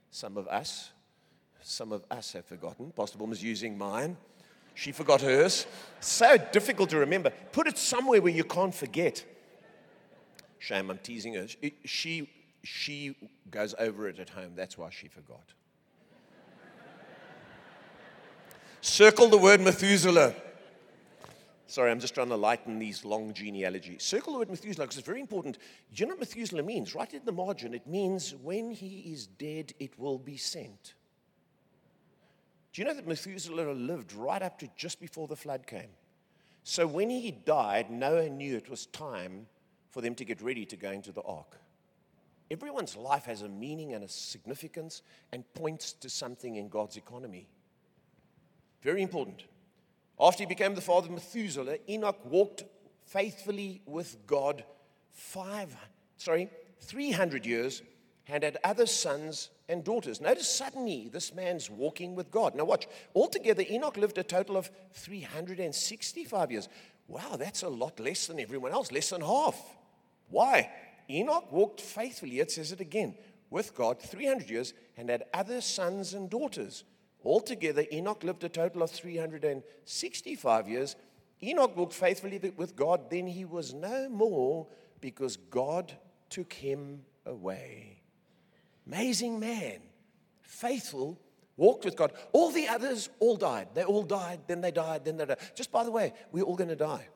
Some 0.09 0.37
of 0.37 0.47
us, 0.47 0.91
some 1.61 1.91
of 1.91 2.05
us 2.09 2.31
have 2.31 2.45
forgotten. 2.45 2.93
Pastor 2.95 3.19
is 3.29 3.43
using 3.43 3.77
mine. 3.77 4.15
She 4.73 4.93
forgot 4.93 5.19
hers. 5.19 5.67
So 5.99 6.37
difficult 6.37 6.89
to 6.91 6.97
remember. 6.97 7.31
Put 7.51 7.67
it 7.67 7.77
somewhere 7.77 8.21
where 8.21 8.31
you 8.31 8.45
can't 8.45 8.73
forget. 8.73 9.25
Shame, 10.59 10.89
I'm 10.89 10.97
teasing 10.99 11.33
her. 11.33 11.47
She, 11.83 12.29
she 12.63 13.17
goes 13.51 13.75
over 13.77 14.07
it 14.07 14.17
at 14.17 14.29
home. 14.29 14.53
That's 14.55 14.77
why 14.77 14.89
she 14.91 15.09
forgot. 15.09 15.43
Circle 18.81 19.27
the 19.29 19.37
word 19.37 19.59
Methuselah. 19.59 20.33
Sorry, 21.67 21.91
I'm 21.91 21.99
just 21.99 22.15
trying 22.15 22.29
to 22.29 22.35
lighten 22.37 22.79
these 22.79 23.03
long 23.03 23.33
genealogies. 23.33 24.03
Circle 24.03 24.33
the 24.33 24.39
word 24.39 24.49
Methuselah 24.49 24.85
because 24.85 24.97
it's 24.97 25.05
very 25.05 25.19
important. 25.19 25.57
Do 25.93 26.01
you 26.01 26.07
know 26.07 26.13
what 26.13 26.21
Methuselah 26.21 26.63
means? 26.63 26.95
Right 26.95 27.13
in 27.13 27.25
the 27.25 27.31
margin, 27.31 27.73
it 27.73 27.85
means 27.85 28.33
when 28.41 28.71
he 28.71 29.11
is 29.11 29.27
dead, 29.27 29.73
it 29.79 29.99
will 29.99 30.17
be 30.17 30.37
sent. 30.37 30.93
Do 32.71 32.81
you 32.81 32.87
know 32.87 32.93
that 32.93 33.07
Methuselah 33.07 33.73
lived 33.73 34.13
right 34.13 34.41
up 34.41 34.57
to 34.59 34.69
just 34.77 34.99
before 35.01 35.27
the 35.27 35.35
flood 35.35 35.67
came? 35.67 35.89
So 36.63 36.87
when 36.87 37.09
he 37.09 37.31
died, 37.31 37.91
Noah 37.91 38.29
knew 38.29 38.55
it 38.55 38.69
was 38.69 38.85
time 38.87 39.47
for 39.91 40.01
them 40.01 40.15
to 40.15 40.25
get 40.25 40.41
ready 40.41 40.65
to 40.65 40.77
go 40.77 40.91
into 40.91 41.11
the 41.11 41.21
ark. 41.23 41.59
Everyone's 42.49 42.95
life 42.95 43.25
has 43.25 43.41
a 43.41 43.49
meaning 43.49 43.93
and 43.93 44.03
a 44.03 44.07
significance 44.07 45.01
and 45.33 45.43
points 45.53 45.93
to 45.93 46.09
something 46.09 46.55
in 46.55 46.69
God's 46.69 46.97
economy. 46.97 47.47
Very 48.81 49.01
important. 49.01 49.43
After 50.19 50.43
he 50.43 50.47
became 50.47 50.75
the 50.75 50.81
father 50.81 51.07
of 51.07 51.13
Methuselah, 51.13 51.77
Enoch 51.87 52.19
walked 52.25 52.63
faithfully 53.05 53.81
with 53.85 54.17
God 54.27 54.63
five, 55.11 55.75
sorry, 56.17 56.49
300 56.81 57.45
years 57.45 57.81
and 58.27 58.43
had 58.43 58.57
other 58.63 58.85
sons 58.85 59.49
and 59.67 59.83
daughters. 59.83 60.21
Notice 60.21 60.47
suddenly 60.47 61.09
this 61.11 61.33
man's 61.33 61.69
walking 61.69 62.15
with 62.15 62.31
God. 62.31 62.55
Now, 62.55 62.65
watch. 62.65 62.87
Altogether, 63.15 63.63
Enoch 63.69 63.97
lived 63.97 64.17
a 64.17 64.23
total 64.23 64.55
of 64.55 64.69
365 64.93 66.51
years. 66.51 66.69
Wow, 67.07 67.37
that's 67.37 67.63
a 67.63 67.69
lot 67.69 67.99
less 67.99 68.27
than 68.27 68.39
everyone 68.39 68.71
else, 68.71 68.91
less 68.91 69.09
than 69.09 69.21
half. 69.21 69.59
Why? 70.29 70.69
Enoch 71.09 71.51
walked 71.51 71.81
faithfully, 71.81 72.39
it 72.39 72.51
says 72.51 72.71
it 72.71 72.79
again, 72.79 73.15
with 73.49 73.73
God 73.73 73.99
300 73.99 74.49
years 74.49 74.73
and 74.95 75.09
had 75.09 75.23
other 75.33 75.59
sons 75.59 76.13
and 76.13 76.29
daughters. 76.29 76.83
Altogether, 77.23 77.85
Enoch 77.91 78.23
lived 78.23 78.43
a 78.43 78.49
total 78.49 78.81
of 78.81 78.91
365 78.91 80.69
years. 80.69 80.95
Enoch 81.43 81.75
walked 81.75 81.93
faithfully 81.93 82.39
with 82.55 82.75
God, 82.75 83.09
then 83.09 83.27
he 83.27 83.45
was 83.45 83.73
no 83.73 84.09
more 84.09 84.67
because 85.01 85.37
God 85.37 85.93
took 86.29 86.53
him 86.53 87.01
away. 87.25 88.01
Amazing 88.87 89.39
man, 89.39 89.79
faithful, 90.41 91.19
walked 91.57 91.85
with 91.85 91.95
God. 91.95 92.13
All 92.31 92.51
the 92.51 92.67
others 92.67 93.09
all 93.19 93.35
died. 93.35 93.69
They 93.73 93.83
all 93.83 94.03
died, 94.03 94.41
then 94.47 94.61
they 94.61 94.71
died, 94.71 95.05
then 95.05 95.17
they 95.17 95.25
died. 95.25 95.39
Just 95.55 95.71
by 95.71 95.83
the 95.83 95.91
way, 95.91 96.13
we're 96.31 96.43
all 96.43 96.55
going 96.55 96.69
to 96.69 96.75
die. 96.75 97.07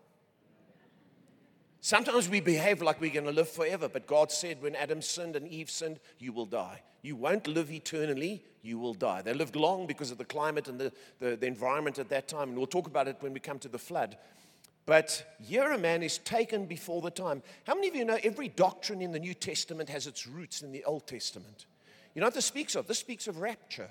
Sometimes 1.86 2.30
we 2.30 2.40
behave 2.40 2.82
like 2.82 3.02
we're 3.02 3.12
going 3.12 3.26
to 3.26 3.32
live 3.34 3.50
forever, 3.50 3.90
but 3.90 4.08
God 4.08 4.32
said 4.32 4.62
when 4.62 4.74
Adam 4.74 5.02
sinned 5.02 5.36
and 5.36 5.46
Eve 5.46 5.70
sinned, 5.70 6.00
you 6.18 6.32
will 6.32 6.46
die. 6.46 6.82
You 7.02 7.18
won't 7.18 7.46
live 7.46 7.70
eternally, 7.70 8.42
you 8.62 8.80
will 8.80 8.94
die. 8.94 9.22
They 9.22 9.34
lived 9.34 9.58
long 9.58 9.86
because 9.86 10.10
of 10.10 10.18
the 10.18 10.24
climate 10.24 10.70
and 10.70 10.80
the, 10.80 10.94
the, 11.20 11.36
the 11.36 11.46
environment 11.46 12.00
at 12.00 12.08
that 12.08 12.30
time, 12.30 12.48
and 12.48 12.58
we'll 12.58 12.68
talk 12.68 12.88
about 12.88 13.10
it 13.10 13.18
when 13.20 13.34
we 13.34 13.42
come 13.42 13.60
to 13.60 13.68
the 13.68 13.78
flood. 13.78 14.16
But 14.86 15.36
here 15.42 15.74
a 15.74 15.78
man 15.78 16.04
is 16.04 16.20
taken 16.20 16.68
before 16.68 17.02
the 17.02 17.12
time. 17.12 17.44
How 17.68 17.76
many 17.76 17.90
of 17.90 17.96
you 17.98 18.06
know 18.06 18.18
every 18.24 18.48
doctrine 18.48 19.02
in 19.02 19.12
the 19.12 19.20
New 19.20 19.34
Testament 19.34 19.90
has 19.90 20.08
its 20.08 20.26
roots 20.26 20.62
in 20.62 20.72
the 20.72 20.86
Old 20.86 21.06
Testament? 21.06 21.66
You 22.16 22.22
know 22.22 22.28
what 22.28 22.34
this 22.34 22.46
speaks 22.46 22.76
of? 22.76 22.88
This 22.88 23.00
speaks 23.00 23.28
of 23.28 23.42
rapture. 23.42 23.90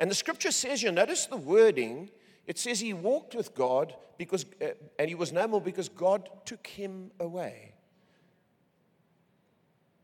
And 0.00 0.10
the 0.10 0.14
scripture 0.14 0.50
says, 0.50 0.82
you 0.82 0.90
notice 0.90 1.26
the 1.26 1.36
wording, 1.36 2.08
it 2.46 2.58
says 2.58 2.80
he 2.80 2.92
walked 2.92 3.34
with 3.34 3.54
God 3.54 3.94
because, 4.18 4.46
uh, 4.60 4.68
and 4.98 5.08
he 5.08 5.14
was 5.14 5.32
no 5.32 5.46
more 5.46 5.60
because 5.60 5.88
God 5.88 6.28
took 6.44 6.66
him 6.66 7.10
away. 7.20 7.74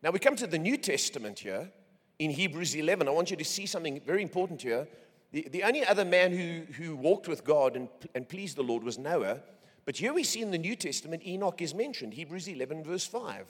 Now 0.03 0.11
we 0.11 0.19
come 0.19 0.37
to 0.37 0.47
the 0.47 0.59
New 0.59 0.77
Testament 0.77 1.41
here 1.41 1.71
in 2.19 2.31
Hebrews 2.31 2.75
11. 2.75 3.09
I 3.09 3.11
want 3.11 3.31
you 3.31 3.37
to 3.37 3.45
see 3.45 3.67
something 3.67 4.01
very 4.07 4.23
important 4.23 4.63
here. 4.63 4.87
The, 5.33 5.47
the 5.51 5.63
only 5.65 5.85
other 5.85 6.05
man 6.05 6.33
who, 6.33 6.73
who 6.75 6.97
walked 6.97 7.29
with 7.29 7.45
God 7.45 7.77
and, 7.77 7.89
and 8.15 8.29
pleased 8.29 8.57
the 8.57 8.63
Lord 8.63 8.83
was 8.85 8.99
Noah. 8.99 9.41
But 9.85 9.97
here 9.97 10.13
we 10.13 10.23
see 10.23 10.41
in 10.41 10.51
the 10.51 10.59
New 10.59 10.77
Testament, 10.77 11.27
Enoch 11.27 11.61
is 11.61 11.75
mentioned. 11.75 12.15
Hebrews 12.15 12.49
11, 12.49 12.85
verse 12.85 13.07
5. 13.07 13.47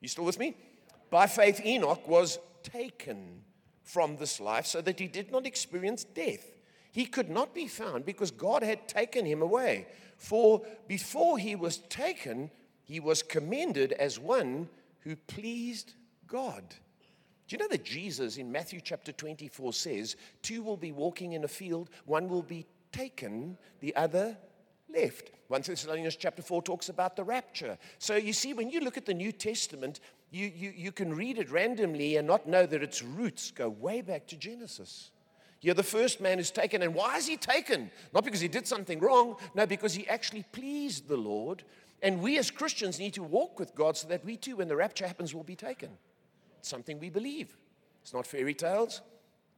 You 0.00 0.08
still 0.08 0.24
with 0.24 0.38
me? 0.38 0.56
By 1.10 1.26
faith, 1.26 1.64
Enoch 1.64 2.08
was 2.08 2.38
taken 2.62 3.42
from 3.84 4.16
this 4.16 4.40
life 4.40 4.66
so 4.66 4.80
that 4.80 4.98
he 4.98 5.06
did 5.06 5.30
not 5.30 5.46
experience 5.46 6.04
death. 6.04 6.46
He 6.92 7.06
could 7.06 7.30
not 7.30 7.54
be 7.54 7.66
found 7.66 8.04
because 8.04 8.30
God 8.30 8.62
had 8.62 8.86
taken 8.86 9.24
him 9.24 9.42
away. 9.42 9.86
For 10.18 10.62
before 10.86 11.38
he 11.38 11.56
was 11.56 11.78
taken, 11.78 12.50
he 12.84 13.00
was 13.00 13.22
commended 13.22 13.92
as 13.92 14.20
one 14.20 14.68
who 15.00 15.16
pleased 15.16 15.94
God. 16.26 16.62
Do 17.48 17.56
you 17.56 17.58
know 17.58 17.68
that 17.68 17.84
Jesus 17.84 18.36
in 18.36 18.52
Matthew 18.52 18.80
chapter 18.80 19.10
24 19.10 19.72
says, 19.72 20.16
Two 20.42 20.62
will 20.62 20.76
be 20.76 20.92
walking 20.92 21.32
in 21.32 21.44
a 21.44 21.48
field, 21.48 21.90
one 22.04 22.28
will 22.28 22.42
be 22.42 22.66
taken, 22.92 23.56
the 23.80 23.96
other 23.96 24.36
left. 24.94 25.30
1 25.48 25.62
Thessalonians 25.62 26.16
chapter 26.16 26.42
4 26.42 26.62
talks 26.62 26.88
about 26.88 27.16
the 27.16 27.24
rapture. 27.24 27.76
So 27.98 28.16
you 28.16 28.32
see, 28.32 28.54
when 28.54 28.70
you 28.70 28.80
look 28.80 28.96
at 28.96 29.06
the 29.06 29.14
New 29.14 29.32
Testament, 29.32 30.00
you, 30.30 30.50
you, 30.54 30.72
you 30.74 30.92
can 30.92 31.14
read 31.14 31.38
it 31.38 31.50
randomly 31.50 32.16
and 32.16 32.26
not 32.26 32.46
know 32.46 32.64
that 32.64 32.82
its 32.82 33.02
roots 33.02 33.50
go 33.50 33.68
way 33.68 34.02
back 34.02 34.26
to 34.28 34.36
Genesis. 34.36 35.10
You're 35.62 35.74
the 35.76 35.82
first 35.84 36.20
man 36.20 36.38
who's 36.38 36.50
taken. 36.50 36.82
And 36.82 36.94
why 36.94 37.16
is 37.16 37.26
he 37.26 37.36
taken? 37.36 37.90
Not 38.12 38.24
because 38.24 38.40
he 38.40 38.48
did 38.48 38.66
something 38.66 38.98
wrong, 38.98 39.36
no, 39.54 39.64
because 39.64 39.94
he 39.94 40.06
actually 40.08 40.44
pleased 40.52 41.08
the 41.08 41.16
Lord. 41.16 41.62
And 42.02 42.20
we 42.20 42.36
as 42.36 42.50
Christians 42.50 42.98
need 42.98 43.14
to 43.14 43.22
walk 43.22 43.60
with 43.60 43.74
God 43.76 43.96
so 43.96 44.08
that 44.08 44.24
we 44.24 44.36
too, 44.36 44.56
when 44.56 44.66
the 44.66 44.76
rapture 44.76 45.06
happens, 45.06 45.34
will 45.34 45.44
be 45.44 45.54
taken. 45.54 45.90
It's 46.58 46.68
something 46.68 46.98
we 46.98 47.10
believe. 47.10 47.56
It's 48.02 48.12
not 48.12 48.26
fairy 48.26 48.54
tales. 48.54 49.02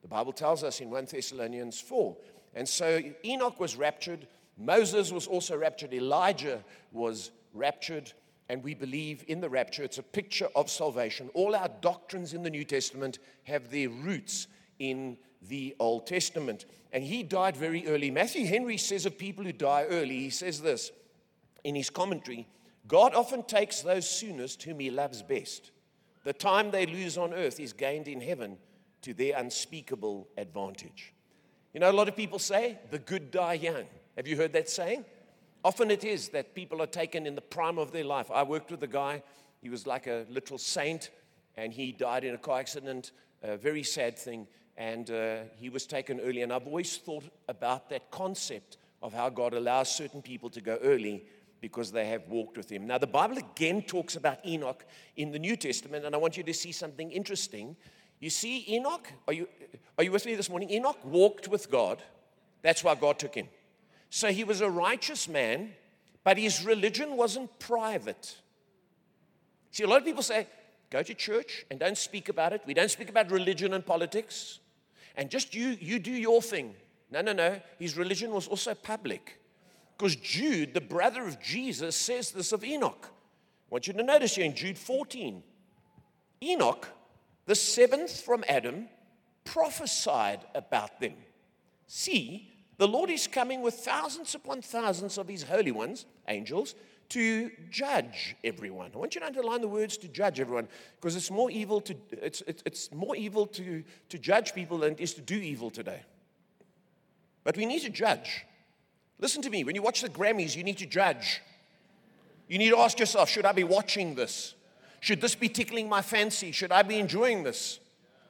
The 0.02 0.08
Bible 0.08 0.34
tells 0.34 0.62
us 0.62 0.80
in 0.80 0.90
1 0.90 1.06
Thessalonians 1.06 1.80
4. 1.80 2.14
And 2.54 2.68
so 2.68 3.00
Enoch 3.24 3.58
was 3.58 3.74
raptured. 3.74 4.26
Moses 4.58 5.10
was 5.10 5.26
also 5.26 5.56
raptured. 5.56 5.94
Elijah 5.94 6.62
was 6.92 7.30
raptured. 7.54 8.12
And 8.50 8.62
we 8.62 8.74
believe 8.74 9.24
in 9.26 9.40
the 9.40 9.48
rapture. 9.48 9.82
It's 9.82 9.96
a 9.96 10.02
picture 10.02 10.48
of 10.54 10.70
salvation. 10.70 11.30
All 11.32 11.56
our 11.56 11.70
doctrines 11.80 12.34
in 12.34 12.42
the 12.42 12.50
New 12.50 12.64
Testament 12.64 13.18
have 13.44 13.70
their 13.70 13.88
roots 13.88 14.48
in 14.78 15.16
the 15.48 15.74
Old 15.78 16.06
Testament. 16.06 16.64
And 16.92 17.04
he 17.04 17.22
died 17.22 17.56
very 17.56 17.86
early. 17.86 18.10
Matthew 18.10 18.46
Henry 18.46 18.76
says 18.76 19.06
of 19.06 19.18
people 19.18 19.44
who 19.44 19.52
die 19.52 19.84
early, 19.88 20.18
he 20.18 20.30
says 20.30 20.60
this 20.60 20.90
in 21.64 21.74
his 21.74 21.90
commentary 21.90 22.46
God 22.86 23.14
often 23.14 23.42
takes 23.42 23.80
those 23.80 24.08
soonest 24.08 24.62
whom 24.62 24.78
he 24.78 24.90
loves 24.90 25.22
best. 25.22 25.70
The 26.24 26.34
time 26.34 26.70
they 26.70 26.86
lose 26.86 27.16
on 27.16 27.32
earth 27.32 27.58
is 27.58 27.72
gained 27.72 28.08
in 28.08 28.20
heaven 28.20 28.58
to 29.02 29.14
their 29.14 29.38
unspeakable 29.38 30.28
advantage. 30.36 31.14
You 31.72 31.80
know, 31.80 31.90
a 31.90 31.92
lot 31.92 32.08
of 32.08 32.16
people 32.16 32.38
say, 32.38 32.78
the 32.90 32.98
good 32.98 33.30
die 33.30 33.54
young. 33.54 33.84
Have 34.16 34.28
you 34.28 34.36
heard 34.36 34.52
that 34.52 34.68
saying? 34.68 35.04
Often 35.64 35.90
it 35.90 36.04
is 36.04 36.28
that 36.30 36.54
people 36.54 36.82
are 36.82 36.86
taken 36.86 37.26
in 37.26 37.34
the 37.34 37.40
prime 37.40 37.78
of 37.78 37.90
their 37.90 38.04
life. 38.04 38.30
I 38.30 38.42
worked 38.42 38.70
with 38.70 38.82
a 38.82 38.86
guy, 38.86 39.22
he 39.62 39.70
was 39.70 39.86
like 39.86 40.06
a 40.06 40.26
literal 40.28 40.58
saint, 40.58 41.10
and 41.56 41.72
he 41.72 41.90
died 41.90 42.24
in 42.24 42.34
a 42.34 42.38
car 42.38 42.60
accident, 42.60 43.12
a 43.42 43.56
very 43.56 43.82
sad 43.82 44.18
thing 44.18 44.46
and 44.76 45.10
uh, 45.10 45.36
he 45.56 45.68
was 45.68 45.86
taken 45.86 46.20
early. 46.20 46.42
And 46.42 46.52
I've 46.52 46.66
always 46.66 46.96
thought 46.96 47.24
about 47.48 47.88
that 47.90 48.10
concept 48.10 48.76
of 49.02 49.12
how 49.12 49.28
God 49.28 49.54
allows 49.54 49.94
certain 49.94 50.22
people 50.22 50.50
to 50.50 50.60
go 50.60 50.78
early 50.82 51.24
because 51.60 51.92
they 51.92 52.06
have 52.06 52.28
walked 52.28 52.56
with 52.56 52.70
him. 52.70 52.86
Now, 52.86 52.98
the 52.98 53.06
Bible 53.06 53.38
again 53.38 53.82
talks 53.82 54.16
about 54.16 54.44
Enoch 54.46 54.84
in 55.16 55.30
the 55.30 55.38
New 55.38 55.56
Testament, 55.56 56.04
and 56.04 56.14
I 56.14 56.18
want 56.18 56.36
you 56.36 56.42
to 56.42 56.54
see 56.54 56.72
something 56.72 57.10
interesting. 57.10 57.76
You 58.20 58.30
see, 58.30 58.64
Enoch, 58.68 59.06
are 59.26 59.32
you, 59.32 59.48
are 59.96 60.04
you 60.04 60.12
with 60.12 60.26
me 60.26 60.34
this 60.34 60.50
morning? 60.50 60.70
Enoch 60.70 60.98
walked 61.04 61.48
with 61.48 61.70
God. 61.70 62.02
That's 62.62 62.82
why 62.82 62.94
God 62.94 63.18
took 63.18 63.34
him. 63.34 63.48
So 64.10 64.28
he 64.28 64.44
was 64.44 64.60
a 64.60 64.70
righteous 64.70 65.28
man, 65.28 65.72
but 66.22 66.38
his 66.38 66.64
religion 66.64 67.16
wasn't 67.16 67.58
private. 67.58 68.36
See, 69.70 69.84
a 69.84 69.88
lot 69.88 69.98
of 69.98 70.04
people 70.04 70.22
say, 70.22 70.46
go 70.90 71.02
to 71.02 71.14
church 71.14 71.66
and 71.70 71.80
don't 71.80 71.98
speak 71.98 72.28
about 72.28 72.52
it. 72.52 72.62
We 72.66 72.74
don't 72.74 72.90
speak 72.90 73.08
about 73.08 73.30
religion 73.30 73.74
and 73.74 73.84
politics 73.84 74.60
and 75.16 75.30
just 75.30 75.54
you, 75.54 75.76
you 75.80 75.98
do 75.98 76.10
your 76.10 76.42
thing. 76.42 76.74
No, 77.10 77.20
no, 77.20 77.32
no. 77.32 77.60
His 77.78 77.96
religion 77.96 78.32
was 78.32 78.48
also 78.48 78.74
public. 78.74 79.40
Because 79.96 80.16
Jude, 80.16 80.74
the 80.74 80.80
brother 80.80 81.26
of 81.26 81.40
Jesus, 81.40 81.94
says 81.94 82.32
this 82.32 82.52
of 82.52 82.64
Enoch. 82.64 83.06
I 83.06 83.68
want 83.70 83.86
you 83.86 83.92
to 83.92 84.02
notice 84.02 84.34
here 84.34 84.44
in 84.44 84.54
Jude 84.54 84.78
14 84.78 85.42
Enoch, 86.42 86.88
the 87.46 87.54
seventh 87.54 88.20
from 88.20 88.44
Adam, 88.48 88.88
prophesied 89.44 90.40
about 90.54 91.00
them. 91.00 91.14
See, 91.86 92.52
the 92.76 92.88
Lord 92.88 93.10
is 93.10 93.26
coming 93.26 93.62
with 93.62 93.74
thousands 93.74 94.34
upon 94.34 94.62
thousands 94.62 95.16
of 95.16 95.28
his 95.28 95.44
holy 95.44 95.70
ones, 95.70 96.06
angels, 96.28 96.74
to 97.10 97.50
judge 97.70 98.36
everyone. 98.42 98.90
I 98.94 98.98
want 98.98 99.14
you 99.14 99.20
to 99.20 99.26
underline 99.26 99.60
the 99.60 99.68
words 99.68 99.96
to 99.98 100.08
judge 100.08 100.40
everyone 100.40 100.68
because 100.96 101.16
it's 101.16 101.30
more 101.30 101.50
evil 101.50 101.80
to 101.82 101.94
it's, 102.10 102.42
it's, 102.46 102.62
it's 102.66 102.92
more 102.92 103.14
evil 103.16 103.46
to, 103.46 103.84
to 104.08 104.18
judge 104.18 104.54
people 104.54 104.78
than 104.78 104.92
it 104.92 105.00
is 105.00 105.14
to 105.14 105.20
do 105.20 105.36
evil 105.36 105.70
today. 105.70 106.02
But 107.44 107.56
we 107.56 107.66
need 107.66 107.80
to 107.80 107.90
judge. 107.90 108.46
Listen 109.18 109.42
to 109.42 109.50
me, 109.50 109.64
when 109.64 109.74
you 109.74 109.82
watch 109.82 110.00
the 110.00 110.08
Grammys, 110.08 110.56
you 110.56 110.64
need 110.64 110.78
to 110.78 110.86
judge. 110.86 111.40
You 112.48 112.58
need 112.58 112.70
to 112.70 112.78
ask 112.78 112.98
yourself, 112.98 113.28
should 113.28 113.44
I 113.44 113.52
be 113.52 113.64
watching 113.64 114.14
this? 114.14 114.54
Should 115.00 115.20
this 115.20 115.34
be 115.34 115.48
tickling 115.48 115.88
my 115.88 116.02
fancy? 116.02 116.50
Should 116.52 116.72
I 116.72 116.82
be 116.82 116.98
enjoying 116.98 117.42
this? 117.42 117.78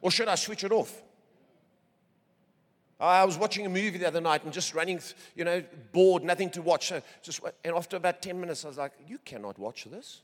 Or 0.03 0.11
should 0.11 0.29
I 0.29 0.35
switch 0.35 0.65
it 0.65 0.73
off? 0.73 1.04
I 3.05 3.25
was 3.25 3.37
watching 3.39 3.67
a 3.67 3.69
movie 3.69 3.99
the 3.99 4.07
other 4.07 4.21
night 4.21 4.45
and 4.45 4.53
just 4.53 4.75
running, 4.75 5.01
you 5.35 5.45
know, 5.45 5.63
bored, 5.93 6.25
nothing 6.25 6.51
to 6.51 6.63
watch. 6.63 6.89
So 6.89 7.03
just, 7.23 7.41
and 7.65 7.75
after 7.75 7.97
about 7.97 8.23
10 8.23 8.41
minutes, 8.41 8.65
I 8.65 8.69
was 8.69 8.79
like, 8.79 8.93
you 9.07 9.19
cannot 9.25 9.59
watch 9.59 9.85
this. 9.85 10.23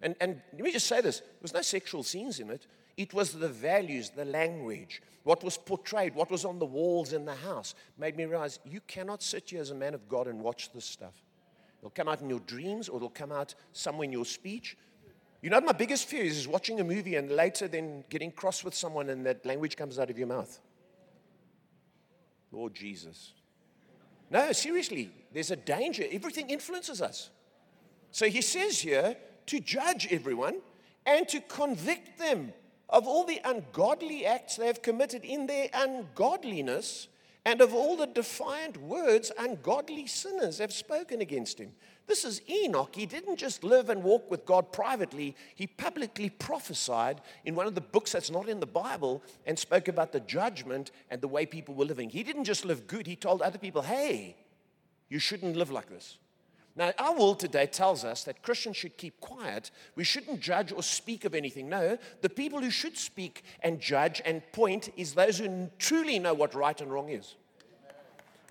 And, 0.00 0.14
and 0.20 0.40
let 0.52 0.62
me 0.62 0.72
just 0.72 0.86
say 0.86 1.00
this 1.00 1.20
there 1.20 1.28
was 1.42 1.54
no 1.54 1.62
sexual 1.62 2.02
scenes 2.02 2.40
in 2.40 2.50
it. 2.50 2.66
It 2.96 3.12
was 3.12 3.32
the 3.32 3.48
values, 3.48 4.10
the 4.10 4.24
language, 4.24 5.02
what 5.24 5.42
was 5.42 5.56
portrayed, 5.56 6.14
what 6.14 6.30
was 6.30 6.44
on 6.44 6.58
the 6.58 6.66
walls 6.66 7.12
in 7.12 7.24
the 7.24 7.34
house, 7.34 7.74
made 7.98 8.16
me 8.16 8.24
realize 8.24 8.60
you 8.64 8.80
cannot 8.86 9.22
sit 9.22 9.50
here 9.50 9.60
as 9.60 9.70
a 9.70 9.74
man 9.74 9.94
of 9.94 10.08
God 10.08 10.28
and 10.28 10.40
watch 10.40 10.72
this 10.72 10.84
stuff. 10.84 11.14
It'll 11.80 11.90
come 11.90 12.08
out 12.08 12.20
in 12.20 12.30
your 12.30 12.40
dreams 12.40 12.88
or 12.88 12.96
it'll 12.96 13.10
come 13.10 13.32
out 13.32 13.54
somewhere 13.72 14.04
in 14.04 14.12
your 14.12 14.24
speech. 14.24 14.76
You 15.42 15.50
know, 15.50 15.60
my 15.60 15.72
biggest 15.72 16.06
fear 16.06 16.22
is, 16.22 16.38
is 16.38 16.48
watching 16.48 16.78
a 16.80 16.84
movie 16.84 17.16
and 17.16 17.30
later 17.30 17.66
then 17.66 18.04
getting 18.08 18.30
cross 18.30 18.62
with 18.62 18.74
someone 18.74 19.10
and 19.10 19.26
that 19.26 19.44
language 19.44 19.76
comes 19.76 19.98
out 19.98 20.08
of 20.08 20.16
your 20.16 20.28
mouth. 20.28 20.60
Lord 22.54 22.74
Jesus. 22.74 23.32
No, 24.30 24.52
seriously, 24.52 25.10
there's 25.32 25.50
a 25.50 25.56
danger. 25.56 26.04
Everything 26.10 26.50
influences 26.50 27.02
us. 27.02 27.30
So 28.10 28.26
he 28.26 28.42
says 28.42 28.80
here 28.80 29.16
to 29.46 29.60
judge 29.60 30.08
everyone 30.10 30.60
and 31.04 31.28
to 31.28 31.40
convict 31.40 32.18
them 32.18 32.52
of 32.88 33.06
all 33.06 33.24
the 33.24 33.40
ungodly 33.44 34.24
acts 34.24 34.56
they 34.56 34.66
have 34.66 34.82
committed 34.82 35.24
in 35.24 35.46
their 35.46 35.68
ungodliness 35.74 37.08
and 37.44 37.60
of 37.60 37.74
all 37.74 37.96
the 37.96 38.06
defiant 38.06 38.76
words 38.78 39.30
ungodly 39.38 40.06
sinners 40.06 40.58
have 40.58 40.72
spoken 40.72 41.20
against 41.20 41.58
him. 41.58 41.72
This 42.06 42.24
is 42.24 42.42
Enoch. 42.48 42.94
He 42.94 43.06
didn't 43.06 43.36
just 43.36 43.64
live 43.64 43.88
and 43.88 44.02
walk 44.02 44.30
with 44.30 44.44
God 44.44 44.72
privately, 44.72 45.34
he 45.54 45.66
publicly 45.66 46.28
prophesied 46.30 47.20
in 47.44 47.54
one 47.54 47.66
of 47.66 47.74
the 47.74 47.80
books 47.80 48.12
that's 48.12 48.30
not 48.30 48.48
in 48.48 48.60
the 48.60 48.66
Bible 48.66 49.22
and 49.46 49.58
spoke 49.58 49.88
about 49.88 50.12
the 50.12 50.20
judgment 50.20 50.90
and 51.10 51.20
the 51.20 51.28
way 51.28 51.46
people 51.46 51.74
were 51.74 51.84
living. 51.84 52.10
He 52.10 52.22
didn't 52.22 52.44
just 52.44 52.64
live 52.64 52.86
good, 52.86 53.06
he 53.06 53.16
told 53.16 53.40
other 53.40 53.58
people, 53.58 53.82
hey, 53.82 54.36
you 55.08 55.18
shouldn't 55.18 55.56
live 55.56 55.70
like 55.70 55.88
this. 55.88 56.18
Now, 56.76 56.92
our 56.98 57.16
world 57.16 57.38
today 57.38 57.66
tells 57.66 58.04
us 58.04 58.24
that 58.24 58.42
Christians 58.42 58.76
should 58.76 58.96
keep 58.96 59.20
quiet. 59.20 59.70
We 59.94 60.02
shouldn't 60.02 60.40
judge 60.40 60.72
or 60.72 60.82
speak 60.82 61.24
of 61.24 61.32
anything. 61.32 61.68
No, 61.68 61.96
the 62.20 62.28
people 62.28 62.60
who 62.60 62.70
should 62.70 62.98
speak 62.98 63.44
and 63.60 63.80
judge 63.80 64.20
and 64.24 64.42
point 64.50 64.92
is 64.96 65.14
those 65.14 65.38
who 65.38 65.70
truly 65.78 66.18
know 66.18 66.34
what 66.34 66.52
right 66.52 66.78
and 66.80 66.92
wrong 66.92 67.10
is. 67.10 67.36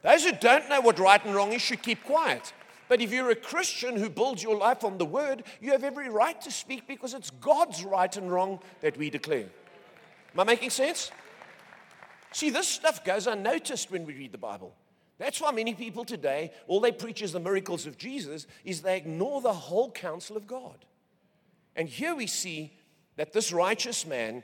Those 0.03 0.24
who 0.24 0.31
don't 0.31 0.69
know 0.69 0.79
what 0.79 1.00
right 1.00 1.24
and 1.25 1.36
wrong 1.36 1.51
is 1.51 1.62
should 1.62 1.83
keep 1.83 2.03
quiet. 2.05 2.53
But 2.94 3.02
if 3.02 3.12
you're 3.12 3.32
a 3.32 3.36
Christian 3.36 3.98
who 3.98 4.08
builds 4.08 4.44
your 4.44 4.56
life 4.56 4.84
on 4.84 5.00
the 5.00 5.06
word, 5.06 5.46
you 5.60 5.72
have 5.72 5.84
every 5.84 6.10
right 6.10 6.40
to 6.42 6.52
speak 6.52 6.88
because 6.88 7.16
it's 7.16 7.32
God's 7.32 7.84
right 7.84 8.16
and 8.16 8.32
wrong 8.32 8.60
that 8.82 8.98
we 8.98 9.10
declare. 9.10 9.48
Am 10.32 10.40
I 10.40 10.44
making 10.44 10.70
sense? 10.70 11.10
See, 12.34 12.52
this 12.52 12.68
stuff 12.68 13.04
goes 13.04 13.26
unnoticed 13.26 13.90
when 13.90 14.06
we 14.06 14.14
read 14.14 14.32
the 14.32 14.38
Bible. 14.38 14.76
That's 15.18 15.42
why 15.42 15.50
many 15.50 15.74
people 15.74 16.06
today, 16.06 16.52
all 16.68 16.82
they 16.82 16.92
preach 16.92 17.24
is 17.24 17.32
the 17.32 17.40
miracles 17.40 17.88
of 17.88 17.98
Jesus, 17.98 18.46
is 18.64 18.84
they 18.84 18.96
ignore 18.96 19.42
the 19.42 19.54
whole 19.54 19.90
counsel 19.90 20.38
of 20.38 20.46
God. 20.46 20.86
And 21.76 21.90
here 21.90 22.14
we 22.14 22.28
see 22.28 22.78
that 23.16 23.34
this 23.34 23.52
righteous 23.52 24.06
man 24.06 24.44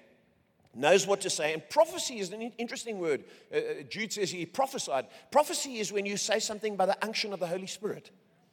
knows 0.74 1.06
what 1.06 1.22
to 1.22 1.29
say. 1.29 1.53
And 1.53 1.70
prophecy 1.70 2.18
is 2.18 2.34
an 2.34 2.41
interesting 2.58 2.98
word. 2.98 3.25
Uh, 3.53 3.58
uh, 3.58 3.62
Jude 3.88 4.12
says 4.12 4.32
he 4.32 4.48
prophesied. 4.48 5.06
Prophecy 5.29 5.77
is 5.77 5.94
when 5.94 6.08
you 6.08 6.18
say 6.18 6.39
something 6.39 6.75
by 6.75 6.88
the 6.88 6.98
unction 7.06 7.32
of 7.32 7.39
the 7.39 7.46
Holy 7.46 7.68
Spirit. 7.68 8.10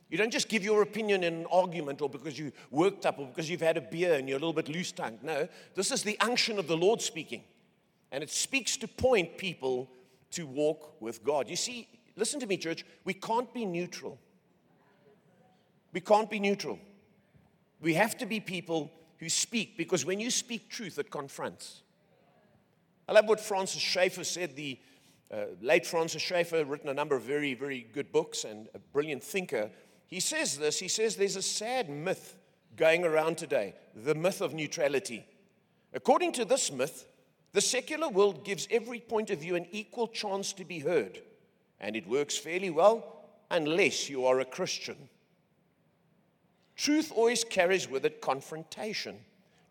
You 0.08 0.18
don't 0.18 0.30
just 0.30 0.48
give 0.48 0.62
your 0.62 0.82
opinion 0.82 1.24
in 1.24 1.34
an 1.34 1.46
argument 1.50 2.00
or 2.00 2.08
because 2.08 2.38
you 2.38 2.52
worked 2.70 3.06
up 3.06 3.18
or 3.18 3.26
because 3.26 3.50
you've 3.50 3.60
had 3.60 3.76
a 3.76 3.80
beer 3.80 4.14
and 4.14 4.28
you're 4.28 4.38
a 4.38 4.40
little 4.40 4.52
bit 4.52 4.68
loose 4.68 4.92
tongued. 4.92 5.22
No, 5.22 5.48
this 5.74 5.90
is 5.90 6.02
the 6.02 6.18
unction 6.20 6.58
of 6.58 6.68
the 6.68 6.76
Lord 6.76 7.00
speaking. 7.00 7.42
And 8.12 8.22
it 8.22 8.30
speaks 8.30 8.76
to 8.78 8.88
point 8.88 9.36
people 9.36 9.90
to 10.32 10.46
walk 10.46 11.00
with 11.00 11.24
God. 11.24 11.48
You 11.48 11.56
see, 11.56 11.88
listen 12.14 12.38
to 12.40 12.46
me, 12.46 12.56
church, 12.56 12.84
we 13.04 13.14
can't 13.14 13.52
be 13.52 13.64
neutral. 13.64 14.18
We 15.92 16.00
can't 16.00 16.30
be 16.30 16.38
neutral. 16.38 16.78
We 17.80 17.94
have 17.94 18.16
to 18.18 18.26
be 18.26 18.38
people 18.38 18.92
who 19.18 19.28
speak 19.28 19.76
because 19.76 20.04
when 20.04 20.20
you 20.20 20.30
speak 20.30 20.68
truth, 20.68 20.98
it 20.98 21.10
confronts. 21.10 21.82
I 23.08 23.12
love 23.12 23.26
what 23.26 23.40
Francis 23.40 23.80
Schaeffer 23.80 24.24
said, 24.24 24.56
the 24.56 24.78
uh, 25.32 25.46
late 25.60 25.86
Francis 25.86 26.22
Schaeffer, 26.22 26.64
written 26.64 26.88
a 26.88 26.94
number 26.94 27.16
of 27.16 27.22
very, 27.22 27.54
very 27.54 27.86
good 27.92 28.12
books 28.12 28.44
and 28.44 28.68
a 28.74 28.78
brilliant 28.78 29.22
thinker. 29.22 29.70
He 30.06 30.20
says 30.20 30.56
this 30.58 30.78
he 30.78 30.88
says 30.88 31.16
there's 31.16 31.36
a 31.36 31.42
sad 31.42 31.88
myth 31.88 32.36
going 32.76 33.04
around 33.04 33.38
today 33.38 33.74
the 33.94 34.14
myth 34.14 34.40
of 34.40 34.54
neutrality. 34.54 35.26
According 35.92 36.32
to 36.32 36.44
this 36.44 36.70
myth, 36.70 37.06
the 37.52 37.60
secular 37.60 38.08
world 38.08 38.44
gives 38.44 38.68
every 38.70 39.00
point 39.00 39.30
of 39.30 39.40
view 39.40 39.56
an 39.56 39.66
equal 39.72 40.08
chance 40.08 40.52
to 40.54 40.64
be 40.64 40.80
heard, 40.80 41.22
and 41.80 41.96
it 41.96 42.06
works 42.06 42.36
fairly 42.36 42.70
well 42.70 43.24
unless 43.50 44.10
you 44.10 44.26
are 44.26 44.40
a 44.40 44.44
Christian. 44.44 45.08
Truth 46.76 47.12
always 47.14 47.44
carries 47.44 47.88
with 47.88 48.04
it 48.04 48.20
confrontation. 48.20 49.16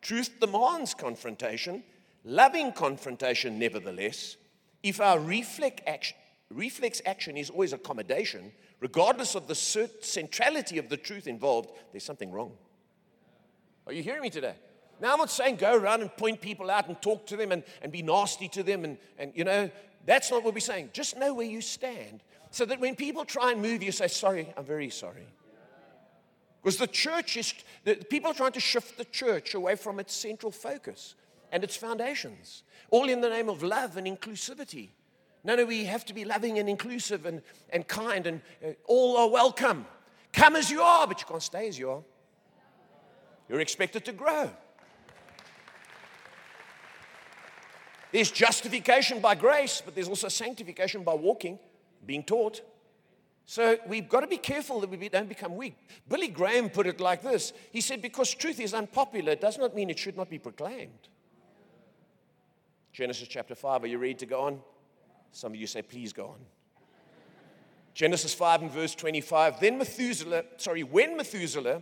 Truth 0.02 0.40
demands 0.40 0.94
confrontation, 0.96 1.84
loving 2.24 2.72
confrontation, 2.72 3.60
nevertheless. 3.60 4.38
If 4.82 5.00
our 5.00 5.20
reflex 5.20 5.82
action, 5.86 6.18
reflex 6.50 7.02
action 7.06 7.38
is 7.38 7.52
always 7.52 7.74
accommodation, 7.74 8.52
regardless 8.80 9.36
of 9.36 9.48
the 9.48 9.56
centrality 9.56 10.78
of 10.78 10.90
the 10.90 10.98
truth 10.98 11.28
involved, 11.28 11.70
there's 11.92 12.04
something 12.04 12.32
wrong. 12.32 12.52
Are 13.88 13.94
you 13.94 14.04
hearing 14.04 14.22
me 14.22 14.30
today? 14.30 14.56
Now, 15.02 15.14
I'm 15.14 15.20
not 15.20 15.30
saying 15.30 15.58
go 15.58 15.76
around 15.76 16.02
and 16.02 16.16
point 16.16 16.42
people 16.42 16.72
out 16.72 16.88
and 16.88 17.02
talk 17.02 17.28
to 17.28 17.38
them 17.38 17.52
and, 17.52 17.64
and 17.82 17.92
be 17.92 18.02
nasty 18.02 18.48
to 18.50 18.64
them. 18.64 18.86
And, 18.86 18.98
and, 19.18 19.32
you 19.36 19.44
know, 19.44 19.70
that's 20.06 20.32
not 20.32 20.44
what 20.44 20.54
we're 20.54 20.60
saying. 20.60 20.92
Just 20.94 21.18
know 21.18 21.34
where 21.34 21.46
you 21.46 21.62
stand 21.62 22.22
so 22.52 22.66
that 22.66 22.80
when 22.80 22.96
people 22.96 23.26
try 23.26 23.52
and 23.52 23.62
move 23.62 23.84
you, 23.84 23.92
say, 23.92 24.08
Sorry, 24.08 24.54
I'm 24.56 24.64
very 24.64 24.90
sorry. 24.90 25.28
Because 26.64 26.78
the 26.78 26.88
church 26.88 27.38
is, 27.38 27.54
the, 27.84 27.96
people 27.96 28.32
are 28.32 28.34
trying 28.34 28.54
to 28.54 28.60
shift 28.60 28.98
the 28.98 29.06
church 29.06 29.54
away 29.54 29.76
from 29.76 30.00
its 30.00 30.16
central 30.16 30.52
focus 30.52 31.14
and 31.52 31.64
its 31.64 31.78
foundations, 31.78 32.64
all 32.90 33.08
in 33.08 33.22
the 33.22 33.30
name 33.30 33.50
of 33.50 33.62
love 33.62 33.98
and 33.98 34.08
inclusivity. 34.08 34.90
No, 35.46 35.56
no, 35.56 35.64
we 35.64 35.86
have 35.86 36.04
to 36.06 36.14
be 36.14 36.26
loving 36.26 36.58
and 36.58 36.68
inclusive 36.68 37.28
and, 37.28 37.44
and 37.70 37.88
kind, 37.88 38.26
and 38.26 38.42
uh, 38.66 38.72
all 38.86 39.16
are 39.16 39.30
welcome. 39.30 39.86
Come 40.34 40.56
as 40.56 40.72
you 40.72 40.82
are, 40.82 41.06
but 41.06 41.22
you 41.22 41.28
can't 41.28 41.42
stay 41.42 41.68
as 41.68 41.78
you 41.78 41.92
are. 41.92 42.02
You're 43.48 43.60
expected 43.60 44.04
to 44.06 44.12
grow. 44.12 44.50
There's 48.12 48.32
justification 48.32 49.20
by 49.20 49.36
grace, 49.36 49.84
but 49.86 49.94
there's 49.94 50.08
also 50.08 50.30
sanctification 50.30 51.04
by 51.04 51.14
walking, 51.14 51.60
being 52.04 52.24
taught. 52.24 52.62
So 53.46 53.78
we've 53.88 54.10
got 54.10 54.22
to 54.22 54.28
be 54.28 54.38
careful 54.38 54.80
that 54.80 54.90
we 54.90 55.10
don't 55.10 55.30
become 55.30 55.56
weak. 55.56 55.78
Billy 56.10 56.30
Graham 56.30 56.70
put 56.70 56.88
it 56.88 57.00
like 57.00 57.22
this 57.22 57.54
He 57.72 57.82
said, 57.82 58.02
Because 58.02 58.34
truth 58.34 58.60
is 58.60 58.74
unpopular, 58.74 59.34
it 59.34 59.42
does 59.42 59.60
not 59.60 59.76
mean 59.76 59.92
it 59.92 60.00
should 60.00 60.18
not 60.18 60.32
be 60.32 60.40
proclaimed. 60.40 61.10
Genesis 62.94 63.28
chapter 63.28 63.54
5, 63.54 63.84
are 63.84 63.88
you 63.88 64.00
ready 64.00 64.16
to 64.16 64.26
go 64.26 64.42
on? 64.42 64.62
Some 65.36 65.52
of 65.52 65.60
you 65.60 65.68
say, 65.68 65.82
please 65.82 66.14
go 66.14 66.28
on. 66.28 66.40
Genesis 67.94 68.34
5 68.34 68.62
and 68.62 68.72
verse 68.72 68.96
25. 68.96 69.60
Then 69.60 69.78
Methuselah, 69.78 70.46
sorry, 70.56 70.84
when 70.84 71.18
Methuselah, 71.18 71.82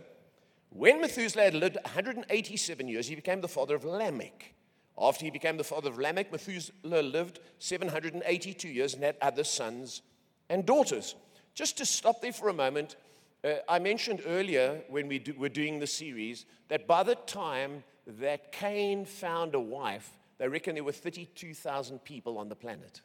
when 0.70 1.00
Methuselah 1.00 1.44
had 1.44 1.54
lived 1.54 1.76
187 1.84 2.88
years, 2.88 3.06
he 3.06 3.14
became 3.14 3.40
the 3.40 3.46
father 3.46 3.76
of 3.76 3.84
Lamech. 3.84 4.54
After 4.98 5.24
he 5.24 5.30
became 5.30 5.56
the 5.56 5.62
father 5.62 5.88
of 5.88 5.98
Lamech, 5.98 6.32
Methuselah 6.32 7.02
lived 7.02 7.38
782 7.60 8.68
years 8.68 8.94
and 8.94 9.04
had 9.04 9.16
other 9.22 9.44
sons 9.44 10.02
and 10.48 10.66
daughters. 10.66 11.14
Just 11.54 11.76
to 11.78 11.86
stop 11.86 12.22
there 12.22 12.32
for 12.32 12.48
a 12.48 12.52
moment, 12.52 12.96
uh, 13.44 13.54
I 13.68 13.78
mentioned 13.78 14.22
earlier 14.26 14.82
when 14.88 15.06
we 15.06 15.20
do, 15.20 15.32
were 15.38 15.48
doing 15.48 15.78
the 15.78 15.86
series 15.86 16.44
that 16.70 16.88
by 16.88 17.04
the 17.04 17.14
time 17.14 17.84
that 18.18 18.50
Cain 18.50 19.04
found 19.04 19.54
a 19.54 19.60
wife, 19.60 20.10
they 20.38 20.48
reckon 20.48 20.74
there 20.74 20.82
were 20.82 20.90
32,000 20.90 22.00
people 22.00 22.36
on 22.36 22.48
the 22.48 22.56
planet. 22.56 23.00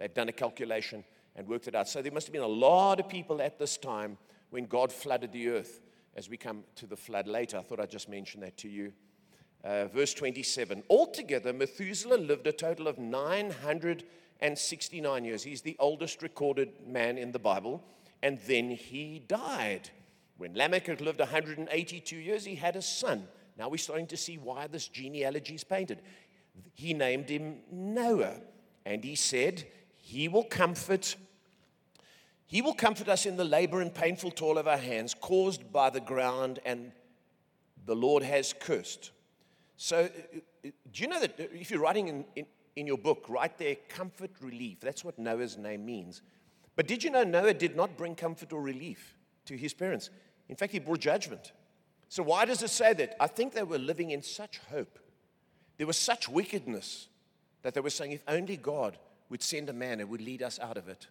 They've 0.00 0.12
done 0.12 0.30
a 0.30 0.32
calculation 0.32 1.04
and 1.36 1.46
worked 1.46 1.68
it 1.68 1.76
out. 1.76 1.86
So 1.86 2.00
there 2.00 2.10
must 2.10 2.26
have 2.26 2.32
been 2.32 2.42
a 2.42 2.46
lot 2.46 2.98
of 2.98 3.08
people 3.08 3.42
at 3.42 3.58
this 3.58 3.76
time 3.76 4.16
when 4.48 4.64
God 4.64 4.90
flooded 4.90 5.30
the 5.30 5.50
earth. 5.50 5.82
As 6.16 6.30
we 6.30 6.38
come 6.38 6.64
to 6.76 6.86
the 6.86 6.96
flood 6.96 7.28
later, 7.28 7.58
I 7.58 7.62
thought 7.62 7.78
I'd 7.78 7.90
just 7.90 8.08
mention 8.08 8.40
that 8.40 8.56
to 8.58 8.68
you. 8.68 8.92
Uh, 9.62 9.88
verse 9.88 10.14
27 10.14 10.82
Altogether, 10.88 11.52
Methuselah 11.52 12.16
lived 12.16 12.46
a 12.46 12.52
total 12.52 12.88
of 12.88 12.98
969 12.98 15.24
years. 15.24 15.42
He's 15.42 15.60
the 15.60 15.76
oldest 15.78 16.22
recorded 16.22 16.70
man 16.86 17.18
in 17.18 17.30
the 17.30 17.38
Bible. 17.38 17.84
And 18.22 18.38
then 18.46 18.70
he 18.70 19.22
died. 19.28 19.90
When 20.38 20.54
Lamech 20.54 20.86
had 20.86 21.02
lived 21.02 21.20
182 21.20 22.16
years, 22.16 22.46
he 22.46 22.54
had 22.54 22.74
a 22.74 22.82
son. 22.82 23.28
Now 23.58 23.68
we're 23.68 23.76
starting 23.76 24.06
to 24.06 24.16
see 24.16 24.38
why 24.38 24.66
this 24.66 24.88
genealogy 24.88 25.56
is 25.56 25.64
painted. 25.64 26.00
He 26.72 26.94
named 26.94 27.28
him 27.28 27.58
Noah. 27.70 28.36
And 28.86 29.04
he 29.04 29.14
said, 29.14 29.66
he 30.10 30.26
will 30.26 30.42
comfort 30.42 31.16
he 32.46 32.62
will 32.62 32.74
comfort 32.74 33.08
us 33.08 33.26
in 33.26 33.36
the 33.36 33.44
labor 33.44 33.80
and 33.80 33.94
painful 33.94 34.32
toil 34.32 34.58
of 34.58 34.66
our 34.66 34.76
hands 34.76 35.14
caused 35.14 35.72
by 35.72 35.88
the 35.88 36.00
ground 36.00 36.58
and 36.64 36.90
the 37.86 37.94
Lord 37.94 38.24
has 38.24 38.52
cursed. 38.52 39.12
So, 39.76 39.98
uh, 39.98 40.38
uh, 40.66 40.70
do 40.92 41.02
you 41.04 41.06
know 41.06 41.20
that 41.20 41.38
if 41.38 41.70
you're 41.70 41.78
writing 41.78 42.08
in, 42.08 42.24
in, 42.34 42.46
in, 42.74 42.88
your 42.88 42.98
book, 42.98 43.24
write 43.28 43.56
there 43.56 43.76
comfort, 43.88 44.32
relief? 44.40 44.80
That's 44.80 45.04
what 45.04 45.16
Noah's 45.16 45.56
name 45.56 45.86
means. 45.86 46.22
But 46.74 46.88
did 46.88 47.04
you 47.04 47.10
know 47.10 47.22
Noah 47.22 47.54
did 47.54 47.76
not 47.76 47.96
bring 47.96 48.16
comfort 48.16 48.52
or 48.52 48.60
relief 48.60 49.16
to 49.44 49.56
his 49.56 49.72
parents? 49.72 50.10
In 50.48 50.56
fact, 50.56 50.72
he 50.72 50.80
brought 50.80 50.98
judgment. 50.98 51.52
So, 52.08 52.24
why 52.24 52.46
does 52.46 52.64
it 52.64 52.70
say 52.70 52.94
that? 52.94 53.14
I 53.20 53.28
think 53.28 53.52
they 53.52 53.62
were 53.62 53.78
living 53.78 54.10
in 54.10 54.22
such 54.22 54.58
hope. 54.72 54.98
There 55.78 55.86
was 55.86 55.96
such 55.96 56.28
wickedness 56.28 57.06
that 57.62 57.74
they 57.74 57.80
were 57.80 57.90
saying, 57.90 58.10
if 58.10 58.24
only 58.26 58.56
God 58.56 58.98
would 59.30 59.42
send 59.42 59.70
a 59.70 59.72
man 59.72 60.00
and 60.00 60.10
would 60.10 60.20
lead 60.20 60.42
us 60.42 60.58
out 60.58 60.76
of 60.76 60.88
it. 60.88 61.06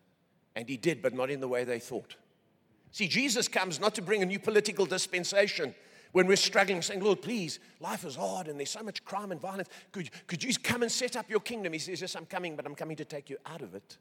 And 0.55 0.69
he 0.69 0.77
did, 0.77 1.01
but 1.01 1.13
not 1.13 1.29
in 1.29 1.39
the 1.39 1.47
way 1.47 1.63
they 1.63 1.79
thought. 1.79 2.15
See, 2.91 3.07
Jesus 3.07 3.47
comes 3.47 3.79
not 3.79 3.95
to 3.95 4.01
bring 4.01 4.21
a 4.21 4.25
new 4.25 4.39
political 4.39 4.85
dispensation 4.85 5.73
when 6.11 6.27
we're 6.27 6.35
struggling, 6.35 6.81
saying, 6.81 7.03
Lord, 7.03 7.21
please, 7.21 7.59
life 7.79 8.03
is 8.03 8.15
hard 8.15 8.47
and 8.47 8.59
there's 8.59 8.71
so 8.71 8.81
much 8.81 9.05
crime 9.05 9.31
and 9.31 9.39
violence. 9.39 9.69
Could, 9.91 10.09
could 10.27 10.43
you 10.43 10.53
come 10.61 10.81
and 10.81 10.91
set 10.91 11.15
up 11.15 11.29
your 11.29 11.39
kingdom? 11.39 11.73
He 11.73 11.79
says, 11.79 12.01
Yes, 12.01 12.15
I'm 12.15 12.25
coming, 12.25 12.55
but 12.55 12.65
I'm 12.65 12.75
coming 12.75 12.97
to 12.97 13.05
take 13.05 13.29
you 13.29 13.37
out 13.45 13.61
of 13.61 13.75
it. 13.75 13.97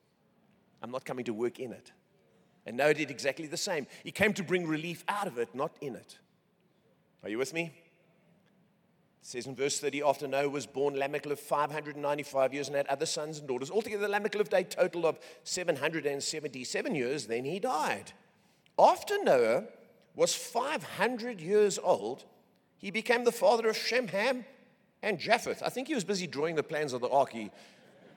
I'm 0.82 0.90
not 0.90 1.04
coming 1.04 1.24
to 1.26 1.34
work 1.34 1.58
in 1.58 1.72
it. 1.72 1.92
And 2.66 2.76
Noah 2.76 2.94
did 2.94 3.10
exactly 3.10 3.46
the 3.46 3.56
same. 3.56 3.86
He 4.04 4.10
came 4.10 4.32
to 4.34 4.42
bring 4.42 4.66
relief 4.66 5.04
out 5.08 5.26
of 5.26 5.38
it, 5.38 5.54
not 5.54 5.76
in 5.80 5.96
it. 5.96 6.18
Are 7.22 7.28
you 7.28 7.38
with 7.38 7.52
me? 7.52 7.72
It 9.20 9.26
says 9.26 9.46
in 9.46 9.54
verse 9.54 9.80
30, 9.80 10.02
after 10.02 10.28
Noah 10.28 10.48
was 10.48 10.66
born, 10.66 10.94
Lamech 10.94 11.26
lived 11.26 11.40
595 11.40 12.54
years 12.54 12.68
and 12.68 12.76
had 12.76 12.86
other 12.86 13.06
sons 13.06 13.38
and 13.38 13.48
daughters. 13.48 13.70
Altogether, 13.70 14.08
Lamech 14.08 14.34
lived 14.34 14.54
a 14.54 14.64
total 14.64 15.06
of 15.06 15.18
777 15.44 16.94
years. 16.94 17.26
Then 17.26 17.44
he 17.44 17.58
died. 17.58 18.12
After 18.78 19.22
Noah, 19.22 19.64
was 20.18 20.34
500 20.34 21.40
years 21.40 21.78
old, 21.78 22.24
he 22.76 22.90
became 22.90 23.22
the 23.22 23.30
father 23.30 23.68
of 23.68 23.76
Shem, 23.76 24.08
Ham, 24.08 24.44
and 25.00 25.16
Japheth. 25.16 25.62
I 25.62 25.68
think 25.68 25.86
he 25.86 25.94
was 25.94 26.02
busy 26.02 26.26
drawing 26.26 26.56
the 26.56 26.62
plans 26.64 26.92
of 26.92 27.00
the 27.00 27.08
ark. 27.08 27.30
He 27.30 27.52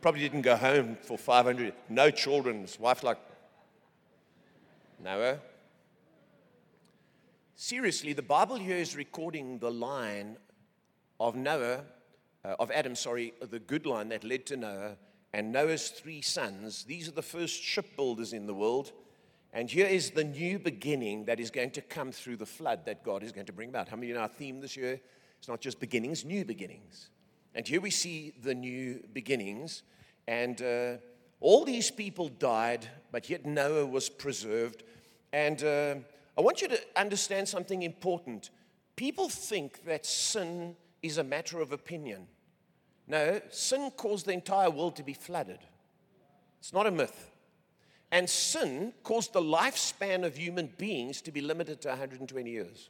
probably 0.02 0.22
didn't 0.22 0.42
go 0.42 0.56
home 0.56 0.98
for 1.04 1.16
500, 1.16 1.76
no 1.90 2.10
children. 2.10 2.62
His 2.62 2.80
wife, 2.80 3.04
like, 3.04 3.20
Noah. 5.04 5.38
Seriously, 7.54 8.14
the 8.14 8.24
Bible 8.24 8.56
here 8.56 8.78
is 8.78 8.96
recording 8.96 9.60
the 9.60 9.70
line 9.70 10.38
of 11.22 11.36
Noah, 11.36 11.84
uh, 12.44 12.56
of 12.60 12.72
Adam, 12.72 12.96
sorry, 12.96 13.34
the 13.40 13.60
good 13.60 13.86
line 13.86 14.10
that 14.10 14.24
led 14.24 14.46
to 14.48 14.58
Noah, 14.58 14.98
and 15.34 15.52
Noah's 15.52 15.90
three 15.90 16.22
sons. 16.22 16.84
These 16.84 17.08
are 17.08 17.12
the 17.12 17.22
first 17.22 17.62
shipbuilders 17.62 18.34
in 18.34 18.48
the 18.48 18.54
world. 18.54 18.92
And 19.54 19.70
here 19.70 19.86
is 19.86 20.12
the 20.12 20.24
new 20.24 20.58
beginning 20.58 21.26
that 21.26 21.40
is 21.40 21.52
going 21.52 21.72
to 21.72 21.82
come 21.82 22.12
through 22.12 22.38
the 22.38 22.46
flood 22.46 22.86
that 22.86 23.04
God 23.04 23.22
is 23.22 23.32
going 23.32 23.46
to 23.46 23.54
bring 23.54 23.70
about. 23.70 23.88
How 23.88 23.98
many 23.98 24.12
know 24.12 24.22
our 24.22 24.28
theme 24.28 24.62
this 24.62 24.76
year? 24.76 25.00
It's 25.38 25.48
not 25.48 25.62
just 25.62 25.80
beginnings, 25.80 26.26
new 26.26 26.44
beginnings. 26.44 27.10
And 27.54 27.68
here 27.68 27.82
we 27.82 27.92
see 27.92 28.34
the 28.42 28.56
new 28.56 29.04
beginnings. 29.14 29.84
And 30.28 30.62
uh, 30.62 30.98
all 31.40 31.66
these 31.66 31.92
people 31.92 32.30
died, 32.30 32.88
but 33.12 33.30
yet 33.30 33.46
Noah 33.46 33.86
was 33.86 34.10
preserved. 34.10 34.84
And 35.34 35.64
uh, 35.64 35.96
I 36.38 36.42
want 36.42 36.62
you 36.62 36.68
to 36.70 36.80
understand 36.96 37.48
something 37.48 37.84
important. 37.84 38.50
People 38.96 39.30
think 39.30 39.86
that 39.86 40.06
sin 40.06 40.76
is 41.02 41.18
a 41.18 41.24
matter 41.24 41.60
of 41.60 41.72
opinion. 41.72 42.28
No, 43.08 43.42
sin 43.50 43.92
caused 43.98 44.26
the 44.26 44.34
entire 44.34 44.70
world 44.70 44.96
to 44.98 45.04
be 45.04 45.14
flooded. 45.14 45.60
It's 46.60 46.74
not 46.74 46.88
a 46.88 46.92
myth. 46.92 47.32
And 48.12 48.30
sin 48.30 48.94
caused 49.04 49.34
the 49.34 49.42
lifespan 49.42 50.26
of 50.26 50.36
human 50.36 50.68
beings 50.78 51.22
to 51.24 51.32
be 51.32 51.42
limited 51.42 51.82
to 51.82 51.90
120 51.90 52.50
years. 52.50 52.90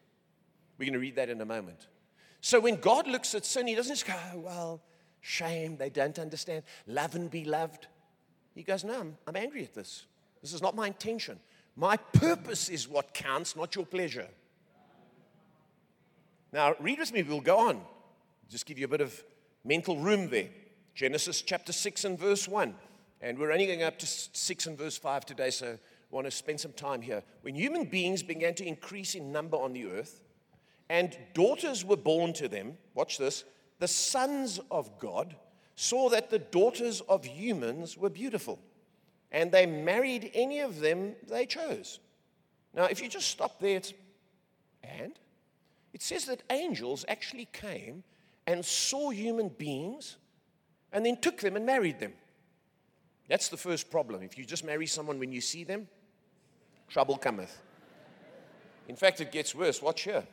We're 0.78 0.86
going 0.86 0.94
to 0.94 1.00
read 1.00 1.16
that 1.16 1.30
in 1.30 1.40
a 1.42 1.46
moment. 1.46 1.88
So 2.42 2.60
when 2.60 2.78
God 2.78 3.08
looks 3.08 3.36
at 3.36 3.46
sin, 3.46 3.68
He 3.68 3.76
doesn't 3.76 3.94
just 3.94 4.08
go, 4.08 4.16
oh, 4.34 4.40
well, 4.40 4.82
shame, 5.22 5.78
they 5.78 5.90
don't 5.90 6.18
understand. 6.18 6.64
Love 6.88 7.16
and 7.16 7.30
be 7.30 7.46
loved. 7.46 7.88
He 8.56 8.64
goes, 8.64 8.84
no, 8.84 9.00
I'm, 9.00 9.18
I'm 9.28 9.36
angry 9.36 9.64
at 9.64 9.74
this. 9.74 10.06
This 10.42 10.54
is 10.54 10.62
not 10.62 10.76
my 10.76 10.88
intention. 10.88 11.40
My 11.76 11.98
purpose 11.98 12.68
is 12.68 12.88
what 12.88 13.14
counts, 13.14 13.56
not 13.56 13.76
your 13.76 13.86
pleasure. 13.86 14.28
Now, 16.52 16.76
read 16.80 17.00
with 17.00 17.14
me, 17.14 17.24
we'll 17.24 17.42
go 17.42 17.60
on. 17.70 17.82
Just 18.52 18.66
give 18.66 18.78
you 18.78 18.84
a 18.84 18.90
bit 18.90 19.00
of 19.00 19.24
mental 19.64 19.98
room 19.98 20.30
there. 20.30 20.50
Genesis 20.94 21.42
chapter 21.42 21.72
6 21.72 22.04
and 22.04 22.20
verse 22.20 22.50
1. 22.50 22.76
And 23.22 23.40
we're 23.40 23.54
only 23.54 23.66
going 23.66 23.82
up 23.82 23.98
to 24.00 24.06
6 24.06 24.68
and 24.68 24.78
verse 24.78 24.98
5 24.98 25.26
today, 25.26 25.52
so 25.52 25.68
I 25.68 25.78
want 26.10 26.28
to 26.28 26.32
spend 26.32 26.60
some 26.60 26.74
time 26.74 27.02
here. 27.02 27.24
When 27.44 27.56
human 27.56 27.86
beings 27.86 28.22
began 28.22 28.54
to 28.56 28.68
increase 28.68 29.16
in 29.16 29.32
number 29.32 29.56
on 29.56 29.72
the 29.72 29.86
earth, 29.86 30.22
and 30.90 31.18
daughters 31.34 31.86
were 31.86 31.96
born 31.96 32.34
to 32.34 32.50
them, 32.50 32.78
watch 32.94 33.18
this, 33.18 33.46
the 33.80 33.88
sons 33.88 34.60
of 34.70 35.00
God 35.00 35.38
saw 35.78 36.10
that 36.10 36.30
the 36.30 36.40
daughters 36.40 37.00
of 37.08 37.24
humans 37.24 37.98
were 37.98 38.10
beautiful, 38.10 38.60
and 39.32 39.50
they 39.50 39.66
married 39.66 40.30
any 40.34 40.60
of 40.60 40.82
them 40.82 41.16
they 41.30 41.46
chose. 41.46 42.02
Now, 42.74 42.84
if 42.86 43.02
you 43.02 43.08
just 43.08 43.30
stop 43.30 43.62
there, 43.62 43.80
and 44.84 45.14
it 45.94 46.02
says 46.02 46.26
that 46.26 46.44
angels 46.50 47.06
actually 47.08 47.48
came 47.54 48.04
and 48.48 48.64
saw 48.66 49.10
human 49.10 49.50
beings 49.50 50.18
and 50.92 51.06
then 51.06 51.18
took 51.18 51.40
them 51.40 51.56
and 51.56 51.66
married 51.66 52.00
them. 52.00 52.14
That's 53.28 53.50
the 53.50 53.58
first 53.58 53.90
problem. 53.90 54.24
If 54.24 54.38
you 54.38 54.46
just 54.46 54.66
marry 54.66 54.88
someone 54.88 55.20
when 55.20 55.32
you 55.32 55.42
see 55.42 55.64
them, 55.64 55.88
trouble 56.90 57.18
cometh. 57.18 57.62
In 58.88 58.96
fact, 58.96 59.22
it 59.22 59.32
gets 59.32 59.56
worse. 59.56 59.82
Watch 59.82 60.02
here. 60.02 60.24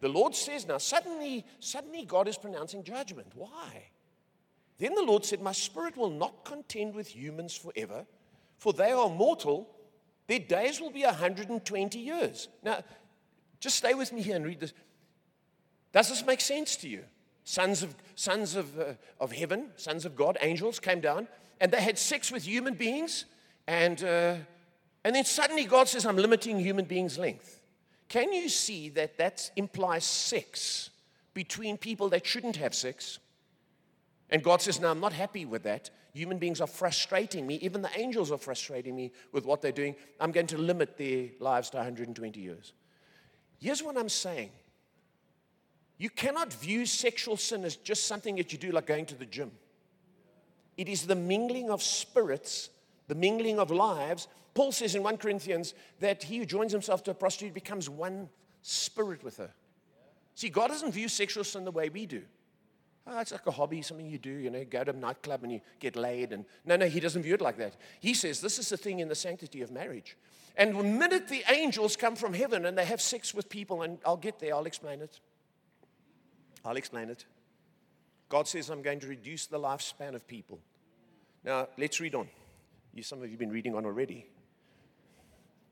The 0.00 0.08
Lord 0.08 0.34
says 0.34 0.66
now, 0.66 0.78
suddenly, 0.78 1.46
suddenly 1.60 2.04
God 2.04 2.28
is 2.28 2.36
pronouncing 2.36 2.82
judgment. 2.82 3.28
Why? 3.34 3.84
Then 4.78 4.94
the 4.94 5.02
Lord 5.02 5.24
said, 5.24 5.40
My 5.40 5.52
spirit 5.52 5.96
will 5.96 6.10
not 6.10 6.44
contend 6.44 6.94
with 6.94 7.14
humans 7.14 7.56
forever, 7.56 8.04
for 8.58 8.72
they 8.72 8.90
are 8.90 9.08
mortal. 9.08 9.70
Their 10.26 10.40
days 10.40 10.80
will 10.80 10.90
be 10.90 11.04
120 11.04 11.98
years. 11.98 12.48
Now, 12.62 12.82
just 13.60 13.76
stay 13.76 13.94
with 13.94 14.12
me 14.12 14.22
here 14.22 14.36
and 14.36 14.44
read 14.44 14.60
this. 14.60 14.72
Does 15.92 16.08
this 16.08 16.26
make 16.26 16.40
sense 16.40 16.76
to 16.76 16.88
you? 16.88 17.04
Sons 17.44 17.82
of, 17.82 17.94
sons 18.14 18.54
of, 18.54 18.78
uh, 18.78 18.94
of 19.20 19.32
heaven, 19.32 19.70
sons 19.76 20.04
of 20.04 20.14
God, 20.14 20.38
angels 20.40 20.78
came 20.78 21.00
down 21.00 21.26
and 21.60 21.70
they 21.70 21.80
had 21.80 21.96
sex 21.96 22.32
with 22.32 22.44
human 22.44 22.74
beings, 22.74 23.24
and, 23.68 24.02
uh, 24.02 24.34
and 25.04 25.14
then 25.14 25.24
suddenly 25.24 25.64
God 25.64 25.86
says, 25.86 26.04
I'm 26.04 26.16
limiting 26.16 26.58
human 26.58 26.84
beings' 26.86 27.18
length. 27.18 27.60
Can 28.08 28.32
you 28.32 28.48
see 28.48 28.88
that 28.90 29.16
that 29.18 29.48
implies 29.54 30.04
sex 30.04 30.90
between 31.34 31.76
people 31.76 32.08
that 32.10 32.26
shouldn't 32.26 32.56
have 32.56 32.74
sex? 32.74 33.20
And 34.28 34.42
God 34.42 34.60
says, 34.60 34.80
No, 34.80 34.90
I'm 34.90 35.00
not 35.00 35.12
happy 35.12 35.44
with 35.44 35.62
that. 35.62 35.90
Human 36.14 36.38
beings 36.38 36.60
are 36.60 36.66
frustrating 36.66 37.46
me. 37.46 37.54
Even 37.62 37.80
the 37.80 37.96
angels 37.98 38.32
are 38.32 38.38
frustrating 38.38 38.96
me 38.96 39.12
with 39.30 39.46
what 39.46 39.62
they're 39.62 39.72
doing. 39.72 39.94
I'm 40.20 40.32
going 40.32 40.48
to 40.48 40.58
limit 40.58 40.98
their 40.98 41.28
lives 41.38 41.70
to 41.70 41.76
120 41.78 42.40
years. 42.40 42.72
Here's 43.60 43.82
what 43.82 43.96
I'm 43.96 44.08
saying 44.08 44.50
you 46.02 46.10
cannot 46.10 46.52
view 46.52 46.84
sexual 46.84 47.36
sin 47.36 47.62
as 47.62 47.76
just 47.76 48.08
something 48.08 48.34
that 48.34 48.50
you 48.50 48.58
do 48.58 48.72
like 48.72 48.86
going 48.86 49.06
to 49.06 49.14
the 49.14 49.24
gym. 49.24 49.52
It 50.76 50.88
is 50.88 51.06
the 51.06 51.14
mingling 51.14 51.70
of 51.70 51.80
spirits, 51.80 52.70
the 53.06 53.14
mingling 53.14 53.60
of 53.60 53.70
lives. 53.70 54.26
Paul 54.52 54.72
says 54.72 54.96
in 54.96 55.04
1 55.04 55.18
Corinthians 55.18 55.74
that 56.00 56.24
he 56.24 56.38
who 56.38 56.44
joins 56.44 56.72
himself 56.72 57.04
to 57.04 57.12
a 57.12 57.14
prostitute 57.14 57.54
becomes 57.54 57.88
one 57.88 58.28
spirit 58.62 59.22
with 59.22 59.36
her. 59.36 59.50
See, 60.34 60.48
God 60.48 60.70
doesn't 60.70 60.90
view 60.90 61.06
sexual 61.06 61.44
sin 61.44 61.64
the 61.64 61.70
way 61.70 61.88
we 61.88 62.04
do. 62.04 62.22
Oh, 63.06 63.20
it's 63.20 63.30
like 63.30 63.46
a 63.46 63.52
hobby, 63.52 63.80
something 63.80 64.04
you 64.04 64.18
do, 64.18 64.32
you 64.32 64.50
know, 64.50 64.64
go 64.64 64.82
to 64.82 64.90
a 64.90 64.94
nightclub 64.94 65.44
and 65.44 65.52
you 65.52 65.60
get 65.78 65.94
laid. 65.94 66.32
And 66.32 66.46
no, 66.64 66.74
no, 66.74 66.88
he 66.88 66.98
doesn't 66.98 67.22
view 67.22 67.34
it 67.34 67.40
like 67.40 67.58
that. 67.58 67.76
He 68.00 68.14
says 68.14 68.40
this 68.40 68.58
is 68.58 68.68
the 68.68 68.76
thing 68.76 68.98
in 68.98 69.06
the 69.06 69.14
sanctity 69.14 69.62
of 69.62 69.70
marriage. 69.70 70.16
And 70.56 70.76
the 70.76 70.82
minute 70.82 71.28
the 71.28 71.44
angels 71.48 71.94
come 71.94 72.16
from 72.16 72.34
heaven 72.34 72.66
and 72.66 72.76
they 72.76 72.86
have 72.86 73.00
sex 73.00 73.32
with 73.32 73.48
people, 73.48 73.82
and 73.82 73.98
I'll 74.04 74.16
get 74.16 74.40
there, 74.40 74.56
I'll 74.56 74.66
explain 74.66 75.00
it. 75.00 75.20
I'll 76.64 76.76
explain 76.76 77.10
it. 77.10 77.24
God 78.28 78.48
says, 78.48 78.70
I'm 78.70 78.82
going 78.82 79.00
to 79.00 79.06
reduce 79.06 79.46
the 79.46 79.58
lifespan 79.58 80.14
of 80.14 80.26
people. 80.26 80.60
Now, 81.44 81.68
let's 81.76 82.00
read 82.00 82.14
on. 82.14 82.28
You, 82.94 83.02
some 83.02 83.18
of 83.18 83.24
you 83.24 83.32
have 83.32 83.38
been 83.38 83.50
reading 83.50 83.74
on 83.74 83.84
already. 83.84 84.26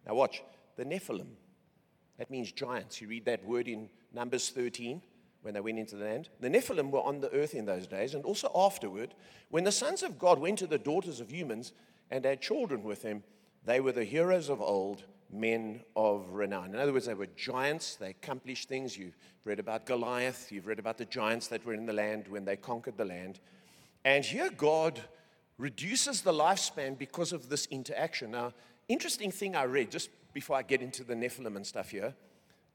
Now, 0.06 0.14
watch. 0.14 0.42
The 0.76 0.84
Nephilim, 0.84 1.26
that 2.18 2.30
means 2.30 2.52
giants. 2.52 3.00
You 3.00 3.08
read 3.08 3.26
that 3.26 3.44
word 3.44 3.68
in 3.68 3.90
Numbers 4.14 4.48
13 4.48 5.02
when 5.42 5.54
they 5.54 5.60
went 5.60 5.78
into 5.78 5.96
the 5.96 6.04
land. 6.04 6.28
The 6.40 6.48
Nephilim 6.48 6.90
were 6.90 7.02
on 7.02 7.20
the 7.20 7.32
earth 7.32 7.54
in 7.54 7.66
those 7.66 7.86
days, 7.86 8.14
and 8.14 8.24
also 8.24 8.50
afterward, 8.54 9.14
when 9.50 9.64
the 9.64 9.72
sons 9.72 10.02
of 10.02 10.18
God 10.18 10.38
went 10.38 10.58
to 10.60 10.66
the 10.66 10.78
daughters 10.78 11.20
of 11.20 11.30
humans 11.30 11.72
and 12.10 12.24
had 12.24 12.40
children 12.40 12.82
with 12.82 13.02
them, 13.02 13.22
they 13.64 13.80
were 13.80 13.92
the 13.92 14.04
heroes 14.04 14.48
of 14.48 14.60
old, 14.60 15.04
men 15.32 15.80
of 15.96 16.28
renown. 16.30 16.74
In 16.74 16.76
other 16.76 16.92
words, 16.92 17.06
they 17.06 17.14
were 17.14 17.28
giants, 17.36 17.96
they 17.96 18.10
accomplished 18.10 18.68
things. 18.68 18.96
You've 18.96 19.16
read 19.44 19.58
about 19.58 19.86
Goliath, 19.86 20.50
you've 20.50 20.66
read 20.66 20.78
about 20.78 20.98
the 20.98 21.04
giants 21.04 21.48
that 21.48 21.64
were 21.64 21.74
in 21.74 21.86
the 21.86 21.92
land 21.92 22.28
when 22.28 22.44
they 22.44 22.56
conquered 22.56 22.96
the 22.96 23.04
land. 23.04 23.40
And 24.04 24.24
here 24.24 24.50
God 24.50 25.00
reduces 25.58 26.22
the 26.22 26.32
lifespan 26.32 26.98
because 26.98 27.32
of 27.32 27.48
this 27.48 27.66
interaction. 27.66 28.30
Now, 28.30 28.52
interesting 28.88 29.30
thing 29.30 29.54
I 29.54 29.64
read 29.64 29.90
just 29.90 30.10
before 30.32 30.56
I 30.56 30.62
get 30.62 30.82
into 30.82 31.04
the 31.04 31.14
Nephilim 31.14 31.56
and 31.56 31.66
stuff 31.66 31.90
here. 31.90 32.14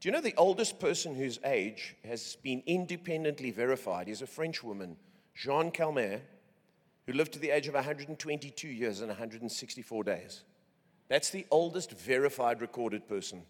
Do 0.00 0.08
you 0.08 0.12
know 0.12 0.20
the 0.20 0.34
oldest 0.36 0.78
person 0.78 1.14
whose 1.14 1.38
age 1.44 1.96
has 2.04 2.36
been 2.42 2.62
independently 2.66 3.50
verified 3.50 4.08
is 4.08 4.22
a 4.22 4.26
French 4.26 4.62
woman, 4.62 4.96
Jeanne 5.34 5.70
Calment, 5.70 6.22
who 7.06 7.12
lived 7.12 7.32
to 7.32 7.38
the 7.38 7.50
age 7.50 7.68
of 7.68 7.74
122 7.74 8.68
years 8.68 9.00
and 9.00 9.08
164 9.08 10.04
days. 10.04 10.42
That's 11.08 11.30
the 11.30 11.46
oldest 11.50 11.92
verified 11.92 12.60
recorded 12.60 13.08
person. 13.08 13.42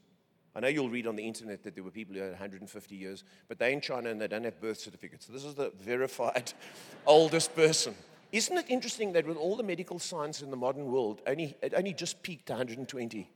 I 0.55 0.61
know 0.61 0.69
you'll 0.69 0.89
read 0.89 1.07
on 1.07 1.17
the 1.17 1.27
internet 1.27 1.63
that 1.65 1.75
there 1.75 1.85
were 1.85 1.91
people 1.91 2.15
who 2.15 2.23
had 2.23 2.31
150 2.31 2.97
years, 2.97 3.25
but 3.47 3.59
they're 3.59 3.71
in 3.71 3.81
China 3.83 4.09
and 4.09 4.19
they 4.19 4.27
don't 4.27 4.45
have 4.45 4.59
birth 4.59 4.79
certificates. 4.79 5.27
So 5.27 5.33
this 5.35 5.45
is 5.45 5.55
the 5.55 5.71
verified 5.79 6.55
oldest 7.07 7.55
person. 7.55 7.95
Isn't 8.33 8.57
it 8.57 8.67
interesting 8.69 9.13
that 9.13 9.27
with 9.27 9.37
all 9.37 9.57
the 9.57 9.63
medical 9.63 9.99
science 9.99 10.41
in 10.41 10.51
the 10.51 10.57
modern 10.57 10.87
world, 10.87 11.21
only, 11.27 11.57
it 11.63 11.75
only 11.77 11.93
just 11.93 12.23
peaked 12.23 12.49
120? 12.49 13.31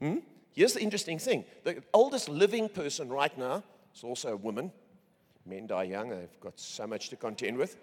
Hmm? 0.00 0.16
Here's 0.52 0.74
the 0.74 0.80
interesting 0.80 1.18
thing 1.18 1.44
the 1.64 1.82
oldest 1.92 2.28
living 2.28 2.68
person 2.68 3.08
right 3.08 3.36
now 3.36 3.62
is 3.94 4.04
also 4.04 4.32
a 4.32 4.36
woman. 4.36 4.72
Men 5.44 5.66
die 5.66 5.84
young, 5.84 6.10
they've 6.10 6.40
got 6.40 6.58
so 6.58 6.86
much 6.86 7.08
to 7.10 7.16
contend 7.16 7.58
with. 7.58 7.76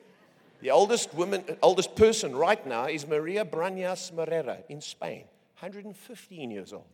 The 0.62 0.72
oldest 0.72 1.14
woman, 1.14 1.44
oldest 1.62 1.96
person 1.96 2.36
right 2.36 2.66
now 2.66 2.86
is 2.86 3.06
Maria 3.08 3.44
Branyas 3.44 4.12
Morera 4.14 4.64
in 4.70 4.82
Spain. 4.82 5.26
115 5.66 6.52
years 6.52 6.74
old. 6.74 6.86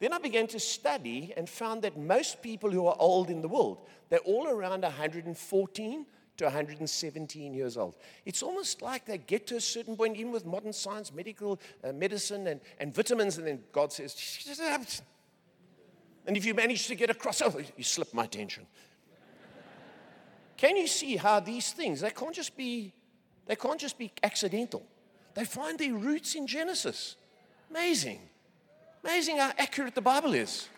Then 0.00 0.12
I 0.12 0.18
began 0.18 0.48
to 0.48 0.58
study 0.58 1.32
and 1.36 1.48
found 1.48 1.82
that 1.82 1.96
most 1.96 2.42
people 2.42 2.70
who 2.72 2.88
are 2.88 2.96
old 2.98 3.30
in 3.30 3.40
the 3.40 3.48
world, 3.48 3.86
they're 4.08 4.18
all 4.20 4.48
around 4.48 4.82
114 4.82 6.06
to 6.38 6.44
117 6.44 7.54
years 7.54 7.76
old. 7.76 7.94
It's 8.26 8.42
almost 8.42 8.82
like 8.82 9.04
they 9.04 9.18
get 9.18 9.46
to 9.48 9.56
a 9.56 9.60
certain 9.60 9.96
point, 9.96 10.16
even 10.16 10.32
with 10.32 10.44
modern 10.44 10.72
science, 10.72 11.12
medical 11.12 11.60
uh, 11.84 11.92
medicine, 11.92 12.48
and, 12.48 12.60
and 12.80 12.92
vitamins, 12.92 13.38
and 13.38 13.46
then 13.46 13.60
God 13.70 13.92
says, 13.92 14.16
And 16.26 16.36
if 16.36 16.44
you 16.44 16.54
manage 16.54 16.88
to 16.88 16.96
get 16.96 17.10
across, 17.10 17.40
oh, 17.40 17.56
you 17.76 17.84
slip 17.84 18.12
my 18.12 18.24
attention. 18.24 18.66
Can 20.56 20.76
you 20.76 20.88
see 20.88 21.16
how 21.16 21.38
these 21.38 21.70
things, 21.70 22.00
they 22.00 22.10
can't 22.10 22.34
just 22.34 22.56
be, 22.56 22.92
they 23.46 23.54
can't 23.54 23.78
just 23.78 23.96
be 23.96 24.10
accidental. 24.24 24.82
They 25.34 25.44
find 25.44 25.78
their 25.78 25.94
roots 25.94 26.34
in 26.34 26.48
Genesis. 26.48 27.16
Amazing. 27.72 28.20
Amazing 29.02 29.38
how 29.38 29.50
accurate 29.56 29.94
the 29.94 30.02
Bible 30.02 30.34
is. 30.34 30.68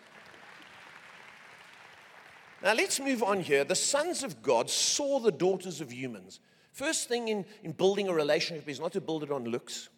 Now 2.63 2.73
let's 2.73 3.01
move 3.01 3.21
on 3.21 3.41
here. 3.41 3.65
The 3.65 3.75
sons 3.75 4.23
of 4.23 4.41
God 4.41 4.69
saw 4.69 5.19
the 5.19 5.31
daughters 5.31 5.81
of 5.81 5.91
humans. 5.91 6.39
First 6.71 7.09
thing 7.09 7.27
in, 7.27 7.43
in 7.63 7.73
building 7.73 8.07
a 8.07 8.13
relationship 8.13 8.69
is 8.69 8.79
not 8.79 8.93
to 8.93 9.01
build 9.01 9.23
it 9.23 9.31
on 9.31 9.43
looks. 9.43 9.89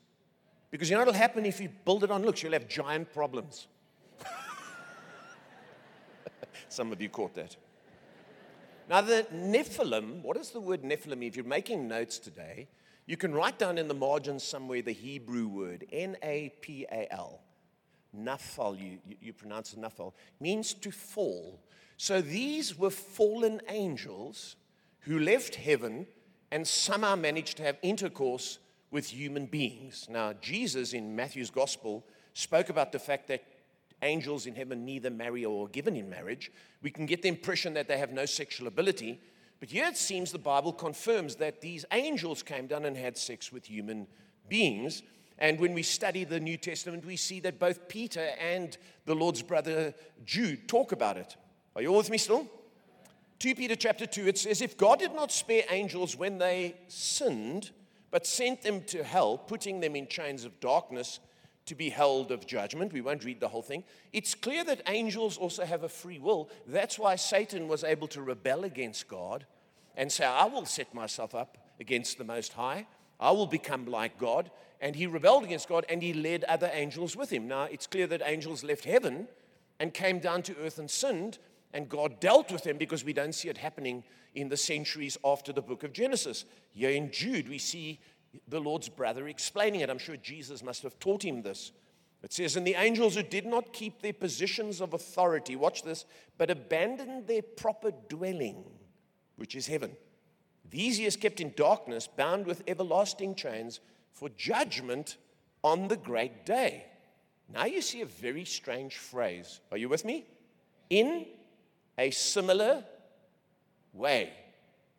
Because 0.71 0.89
you 0.89 0.95
know 0.95 1.01
what'll 1.01 1.13
happen 1.13 1.45
if 1.45 1.61
you 1.61 1.69
build 1.85 2.03
it 2.03 2.09
on 2.09 2.23
looks? 2.23 2.41
You'll 2.41 2.53
have 2.53 2.67
giant 2.67 3.13
problems. 3.13 3.67
Some 6.69 6.91
of 6.91 6.99
you 6.99 7.09
caught 7.09 7.35
that. 7.35 7.55
Now, 8.89 9.01
the 9.01 9.27
Nephilim, 9.31 10.23
what 10.23 10.35
is 10.35 10.49
the 10.49 10.59
word 10.59 10.81
Nephilim? 10.81 11.27
If 11.27 11.35
you're 11.35 11.45
making 11.45 11.87
notes 11.87 12.17
today, 12.17 12.67
you 13.07 13.17
can 13.17 13.33
write 13.33 13.57
down 13.57 13.77
in 13.77 13.87
the 13.87 13.93
margin 13.93 14.39
somewhere 14.39 14.83
the 14.83 14.91
Hebrew 14.91 15.47
word, 15.47 15.85
N 15.91 16.17
A 16.21 16.51
P 16.61 16.85
A 16.91 17.11
L. 17.11 17.39
Naphal, 18.15 18.79
you, 18.79 18.99
you 19.21 19.33
pronounce 19.33 19.73
it 19.73 19.81
Naphal, 19.81 20.13
means 20.39 20.73
to 20.75 20.91
fall. 20.91 21.59
So 21.97 22.21
these 22.21 22.77
were 22.77 22.89
fallen 22.89 23.61
angels 23.69 24.55
who 25.01 25.19
left 25.19 25.55
heaven 25.55 26.07
and 26.51 26.67
somehow 26.67 27.15
managed 27.15 27.57
to 27.57 27.63
have 27.63 27.77
intercourse 27.81 28.59
with 28.91 29.07
human 29.07 29.45
beings. 29.45 30.07
Now, 30.09 30.33
Jesus 30.33 30.93
in 30.93 31.15
Matthew's 31.15 31.49
gospel 31.49 32.05
spoke 32.33 32.69
about 32.69 32.91
the 32.91 32.99
fact 32.99 33.27
that 33.27 33.43
angels 34.01 34.45
in 34.45 34.55
heaven 34.55 34.85
neither 34.85 35.09
marry 35.09 35.43
or 35.43 35.65
are 35.65 35.69
given 35.69 35.95
in 35.95 36.09
marriage. 36.09 36.51
We 36.81 36.91
can 36.91 37.05
get 37.05 37.21
the 37.21 37.29
impression 37.29 37.73
that 37.73 37.87
they 37.87 37.97
have 37.97 38.11
no 38.11 38.25
sexual 38.25 38.67
ability. 38.67 39.19
But 39.59 39.69
here 39.69 39.85
it 39.85 39.97
seems 39.97 40.31
the 40.31 40.37
Bible 40.37 40.71
confirms 40.71 41.35
that 41.37 41.61
these 41.61 41.85
angels 41.91 42.43
came 42.43 42.67
down 42.67 42.85
and 42.85 42.95
had 42.95 43.17
sex 43.17 43.51
with 43.51 43.65
human 43.65 44.07
beings. 44.47 45.01
And 45.39 45.59
when 45.59 45.73
we 45.73 45.83
study 45.83 46.23
the 46.23 46.39
New 46.39 46.57
Testament, 46.57 47.05
we 47.05 47.15
see 47.15 47.39
that 47.41 47.59
both 47.59 47.87
Peter 47.87 48.29
and 48.39 48.77
the 49.05 49.15
Lord's 49.15 49.41
brother 49.41 49.93
Jude 50.25 50.67
talk 50.67 50.91
about 50.91 51.17
it. 51.17 51.35
Are 51.75 51.81
you 51.81 51.89
all 51.89 51.97
with 51.97 52.09
me 52.09 52.17
still? 52.17 52.47
2 53.39 53.55
Peter 53.55 53.75
chapter 53.75 54.07
2, 54.07 54.27
it 54.27 54.37
says, 54.37 54.61
If 54.61 54.77
God 54.77 54.99
did 54.99 55.13
not 55.13 55.31
spare 55.31 55.63
angels 55.69 56.15
when 56.15 56.39
they 56.39 56.75
sinned, 56.87 57.69
but 58.09 58.25
sent 58.25 58.63
them 58.63 58.81
to 58.85 59.03
hell, 59.03 59.37
putting 59.37 59.79
them 59.79 59.95
in 59.95 60.07
chains 60.07 60.43
of 60.43 60.59
darkness 60.59 61.19
to 61.67 61.75
be 61.75 61.89
held 61.89 62.31
of 62.31 62.47
judgment. 62.47 62.93
We 62.93 63.01
won't 63.01 63.23
read 63.23 63.39
the 63.39 63.47
whole 63.47 63.61
thing. 63.61 63.83
It's 64.11 64.35
clear 64.35 64.63
that 64.65 64.81
angels 64.87 65.37
also 65.37 65.65
have 65.65 65.83
a 65.83 65.89
free 65.89 66.19
will. 66.19 66.49
That's 66.65 66.97
why 66.97 67.15
Satan 67.15 67.67
was 67.67 67.83
able 67.83 68.07
to 68.09 68.21
rebel 68.21 68.63
against 68.63 69.07
God 69.07 69.45
and 69.95 70.11
say, 70.11 70.25
I 70.25 70.45
will 70.45 70.65
set 70.65 70.93
myself 70.93 71.35
up 71.35 71.57
against 71.79 72.17
the 72.17 72.23
Most 72.23 72.53
High. 72.53 72.87
I 73.19 73.31
will 73.31 73.47
become 73.47 73.85
like 73.85 74.17
God. 74.17 74.51
And 74.79 74.95
he 74.95 75.07
rebelled 75.07 75.43
against 75.43 75.69
God 75.69 75.85
and 75.89 76.01
he 76.01 76.13
led 76.13 76.43
other 76.45 76.69
angels 76.73 77.15
with 77.15 77.31
him. 77.31 77.47
Now, 77.47 77.63
it's 77.63 77.87
clear 77.87 78.07
that 78.07 78.21
angels 78.25 78.63
left 78.63 78.85
heaven 78.85 79.27
and 79.79 79.93
came 79.93 80.19
down 80.19 80.43
to 80.43 80.57
earth 80.57 80.79
and 80.79 80.89
sinned 80.89 81.39
and 81.73 81.89
God 81.89 82.19
dealt 82.19 82.51
with 82.51 82.63
them 82.63 82.77
because 82.77 83.03
we 83.03 83.13
don't 83.13 83.35
see 83.35 83.49
it 83.49 83.57
happening 83.57 84.03
in 84.35 84.49
the 84.49 84.57
centuries 84.57 85.17
after 85.25 85.51
the 85.51 85.61
book 85.61 85.83
of 85.83 85.93
Genesis. 85.93 86.45
Here 86.71 86.91
in 86.91 87.11
Jude, 87.11 87.49
we 87.49 87.57
see 87.57 87.99
the 88.47 88.59
Lord's 88.59 88.89
brother 88.89 89.27
explaining 89.27 89.81
it. 89.81 89.89
I'm 89.89 89.97
sure 89.97 90.17
Jesus 90.17 90.63
must 90.63 90.83
have 90.83 90.99
taught 90.99 91.23
him 91.23 91.41
this. 91.41 91.71
It 92.23 92.33
says, 92.33 92.55
And 92.55 92.65
the 92.65 92.75
angels 92.75 93.15
who 93.15 93.23
did 93.23 93.45
not 93.45 93.73
keep 93.73 94.01
their 94.01 94.13
positions 94.13 94.81
of 94.81 94.93
authority, 94.93 95.55
watch 95.55 95.83
this, 95.83 96.05
but 96.37 96.49
abandoned 96.49 97.27
their 97.27 97.41
proper 97.41 97.91
dwelling, 98.09 98.63
which 99.35 99.55
is 99.55 99.67
heaven. 99.67 99.91
These 100.69 100.97
he 100.97 101.03
has 101.05 101.15
kept 101.15 101.39
in 101.39 101.53
darkness, 101.55 102.07
bound 102.07 102.45
with 102.45 102.63
everlasting 102.67 103.35
chains 103.35 103.79
for 104.13 104.29
judgment 104.29 105.17
on 105.63 105.87
the 105.87 105.97
great 105.97 106.45
day. 106.45 106.85
Now 107.53 107.65
you 107.65 107.81
see 107.81 108.01
a 108.01 108.05
very 108.05 108.45
strange 108.45 108.97
phrase. 108.97 109.61
Are 109.71 109.77
you 109.77 109.87
with 109.87 110.03
me? 110.03 110.25
In 110.89 111.25
a 111.97 112.11
similar 112.11 112.83
way. 113.93 114.33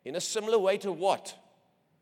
In 0.05 0.15
a 0.15 0.21
similar 0.21 0.57
way 0.57 0.77
to 0.79 0.91
what? 0.91 1.35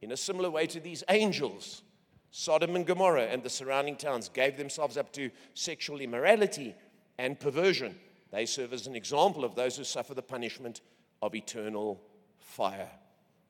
In 0.02 0.12
a 0.12 0.18
similar 0.18 0.50
way 0.50 0.68
to 0.68 0.80
these 0.80 1.04
angels. 1.10 1.84
Sodom 2.32 2.76
and 2.76 2.86
Gomorrah 2.86 3.28
and 3.28 3.42
the 3.42 3.50
surrounding 3.50 3.96
towns 3.96 4.30
gave 4.30 4.58
themselves 4.58 4.98
up 4.98 5.12
to 5.14 5.32
sexual 5.54 6.02
immorality 6.02 6.76
and 7.18 7.40
perversion. 7.40 7.98
They 8.32 8.46
serve 8.46 8.74
as 8.74 8.86
an 8.86 8.96
example 8.96 9.44
of 9.44 9.56
those 9.56 9.78
who 9.78 9.84
suffer 9.84 10.14
the 10.14 10.22
punishment 10.22 10.82
of 11.22 11.34
eternal 11.34 12.02
fire. 12.38 12.92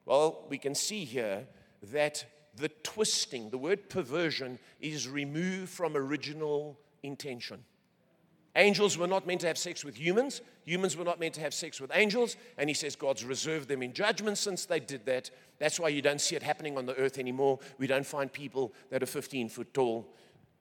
Well, 0.06 0.46
we 0.50 0.58
can 0.58 0.76
see 0.76 1.04
here 1.04 1.48
that 1.92 2.24
the 2.56 2.70
twisting, 2.70 3.50
the 3.50 3.58
word 3.58 3.90
perversion, 3.90 4.60
is 4.80 5.08
removed 5.08 5.70
from 5.70 5.98
original 5.98 6.80
intention. 7.04 7.64
Angels 8.58 8.98
were 8.98 9.08
not 9.08 9.28
meant 9.28 9.42
to 9.42 9.48
have 9.48 9.58
sex 9.58 9.86
with 9.86 9.96
humans. 9.96 10.42
Humans 10.66 10.98
were 10.98 11.06
not 11.06 11.20
meant 11.20 11.36
to 11.36 11.42
have 11.42 11.54
sex 11.54 11.80
with 11.80 11.92
angels. 11.94 12.36
And 12.58 12.70
he 12.70 12.74
says 12.74 12.96
God's 12.96 13.24
reserved 13.24 13.70
them 13.70 13.84
in 13.84 13.94
judgment 13.94 14.40
since 14.40 14.66
they 14.66 14.80
did 14.80 15.06
that. 15.06 15.30
That's 15.60 15.80
why 15.80 15.90
you 15.90 16.02
don't 16.02 16.20
see 16.20 16.36
it 16.36 16.42
happening 16.42 16.76
on 16.76 16.88
the 16.88 16.96
earth 16.96 17.20
anymore. 17.20 17.60
We 17.78 17.86
don't 17.86 18.06
find 18.06 18.34
people 18.34 18.74
that 18.90 19.04
are 19.04 19.08
15 19.08 19.50
foot 19.50 19.76
tall. 19.76 20.12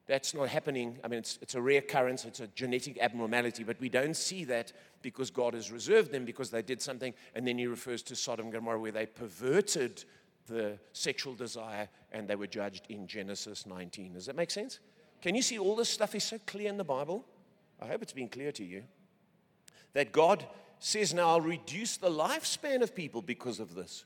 That's 0.06 0.34
not 0.34 0.50
happening. 0.50 0.98
I 1.02 1.08
mean, 1.08 1.20
it's, 1.20 1.38
it's 1.40 1.54
a 1.54 1.60
rare 1.60 1.78
occurrence, 1.78 2.26
it's 2.26 2.40
a 2.40 2.46
genetic 2.48 2.98
abnormality, 3.00 3.64
but 3.64 3.80
we 3.80 3.88
don't 3.88 4.14
see 4.14 4.44
that 4.44 4.72
because 5.02 5.30
God 5.30 5.54
has 5.54 5.72
reserved 5.72 6.12
them 6.12 6.24
because 6.24 6.50
they 6.50 6.62
did 6.62 6.82
something. 6.82 7.14
And 7.34 7.48
then 7.48 7.58
he 7.58 7.66
refers 7.66 8.02
to 8.04 8.14
Sodom 8.14 8.46
and 8.46 8.52
Gomorrah 8.52 8.78
where 8.78 8.92
they 8.92 9.06
perverted 9.06 10.04
the 10.46 10.78
sexual 10.92 11.34
desire 11.34 11.88
and 12.12 12.28
they 12.28 12.36
were 12.36 12.46
judged 12.46 12.86
in 12.90 13.06
Genesis 13.06 13.66
19. 13.66 14.12
Does 14.12 14.26
that 14.26 14.36
make 14.36 14.50
sense? 14.50 14.80
Can 15.22 15.34
you 15.34 15.42
see 15.42 15.58
all 15.58 15.74
this 15.74 15.88
stuff 15.88 16.14
is 16.14 16.24
so 16.24 16.38
clear 16.46 16.68
in 16.68 16.76
the 16.76 16.84
Bible? 16.84 17.24
I 17.80 17.86
hope 17.86 18.02
it's 18.02 18.12
been 18.12 18.28
clear 18.28 18.52
to 18.52 18.64
you 18.64 18.84
that 19.92 20.12
God 20.12 20.46
says, 20.78 21.14
Now 21.14 21.30
I'll 21.30 21.40
reduce 21.40 21.96
the 21.96 22.10
lifespan 22.10 22.82
of 22.82 22.94
people 22.94 23.22
because 23.22 23.60
of 23.60 23.74
this. 23.74 24.04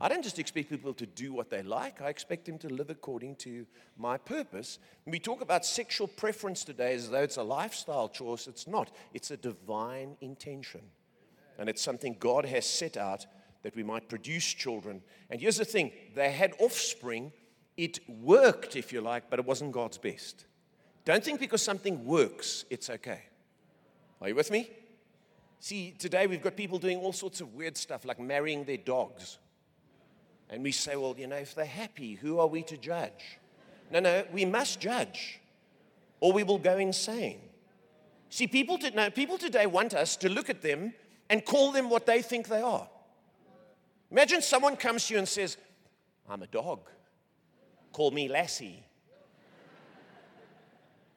I 0.00 0.08
don't 0.08 0.22
just 0.22 0.38
expect 0.38 0.70
people 0.70 0.94
to 0.94 1.06
do 1.06 1.32
what 1.32 1.50
they 1.50 1.62
like, 1.62 2.00
I 2.00 2.08
expect 2.08 2.44
them 2.44 2.58
to 2.58 2.68
live 2.68 2.88
according 2.88 3.36
to 3.36 3.66
my 3.96 4.16
purpose. 4.16 4.78
We 5.06 5.18
talk 5.18 5.40
about 5.40 5.66
sexual 5.66 6.06
preference 6.06 6.62
today 6.62 6.94
as 6.94 7.10
though 7.10 7.22
it's 7.22 7.36
a 7.36 7.42
lifestyle 7.42 8.08
choice, 8.08 8.46
it's 8.46 8.68
not. 8.68 8.92
It's 9.12 9.32
a 9.32 9.36
divine 9.36 10.16
intention. 10.20 10.82
And 11.58 11.68
it's 11.68 11.82
something 11.82 12.16
God 12.20 12.44
has 12.44 12.64
set 12.64 12.96
out 12.96 13.26
that 13.64 13.74
we 13.74 13.82
might 13.82 14.08
produce 14.08 14.46
children. 14.46 15.02
And 15.30 15.40
here's 15.40 15.56
the 15.56 15.64
thing 15.64 15.90
they 16.14 16.30
had 16.30 16.54
offspring, 16.60 17.32
it 17.76 17.98
worked, 18.08 18.76
if 18.76 18.92
you 18.92 19.00
like, 19.00 19.28
but 19.28 19.40
it 19.40 19.44
wasn't 19.44 19.72
God's 19.72 19.98
best. 19.98 20.46
Don't 21.08 21.24
think 21.24 21.40
because 21.40 21.62
something 21.62 22.04
works, 22.04 22.66
it's 22.68 22.90
okay. 22.90 23.22
Are 24.20 24.28
you 24.28 24.34
with 24.34 24.50
me? 24.50 24.68
See, 25.58 25.94
today 25.98 26.26
we've 26.26 26.42
got 26.42 26.54
people 26.54 26.78
doing 26.78 26.98
all 26.98 27.14
sorts 27.14 27.40
of 27.40 27.54
weird 27.54 27.78
stuff 27.78 28.04
like 28.04 28.20
marrying 28.20 28.64
their 28.64 28.76
dogs. 28.76 29.38
And 30.50 30.62
we 30.62 30.70
say, 30.70 30.96
well, 30.96 31.14
you 31.16 31.26
know, 31.26 31.36
if 31.36 31.54
they're 31.54 31.64
happy, 31.64 32.12
who 32.12 32.38
are 32.38 32.46
we 32.46 32.62
to 32.64 32.76
judge? 32.76 33.38
No, 33.90 34.00
no, 34.00 34.22
we 34.34 34.44
must 34.44 34.80
judge, 34.80 35.40
or 36.20 36.34
we 36.34 36.42
will 36.42 36.58
go 36.58 36.76
insane. 36.76 37.40
See, 38.28 38.46
people, 38.46 38.76
to, 38.76 38.90
no, 38.90 39.08
people 39.08 39.38
today 39.38 39.64
want 39.64 39.94
us 39.94 40.14
to 40.16 40.28
look 40.28 40.50
at 40.50 40.60
them 40.60 40.92
and 41.30 41.42
call 41.42 41.72
them 41.72 41.88
what 41.88 42.04
they 42.04 42.20
think 42.20 42.48
they 42.48 42.60
are. 42.60 42.86
Imagine 44.10 44.42
someone 44.42 44.76
comes 44.76 45.06
to 45.06 45.14
you 45.14 45.18
and 45.20 45.26
says, 45.26 45.56
I'm 46.28 46.42
a 46.42 46.46
dog. 46.48 46.80
Call 47.92 48.10
me 48.10 48.28
Lassie. 48.28 48.84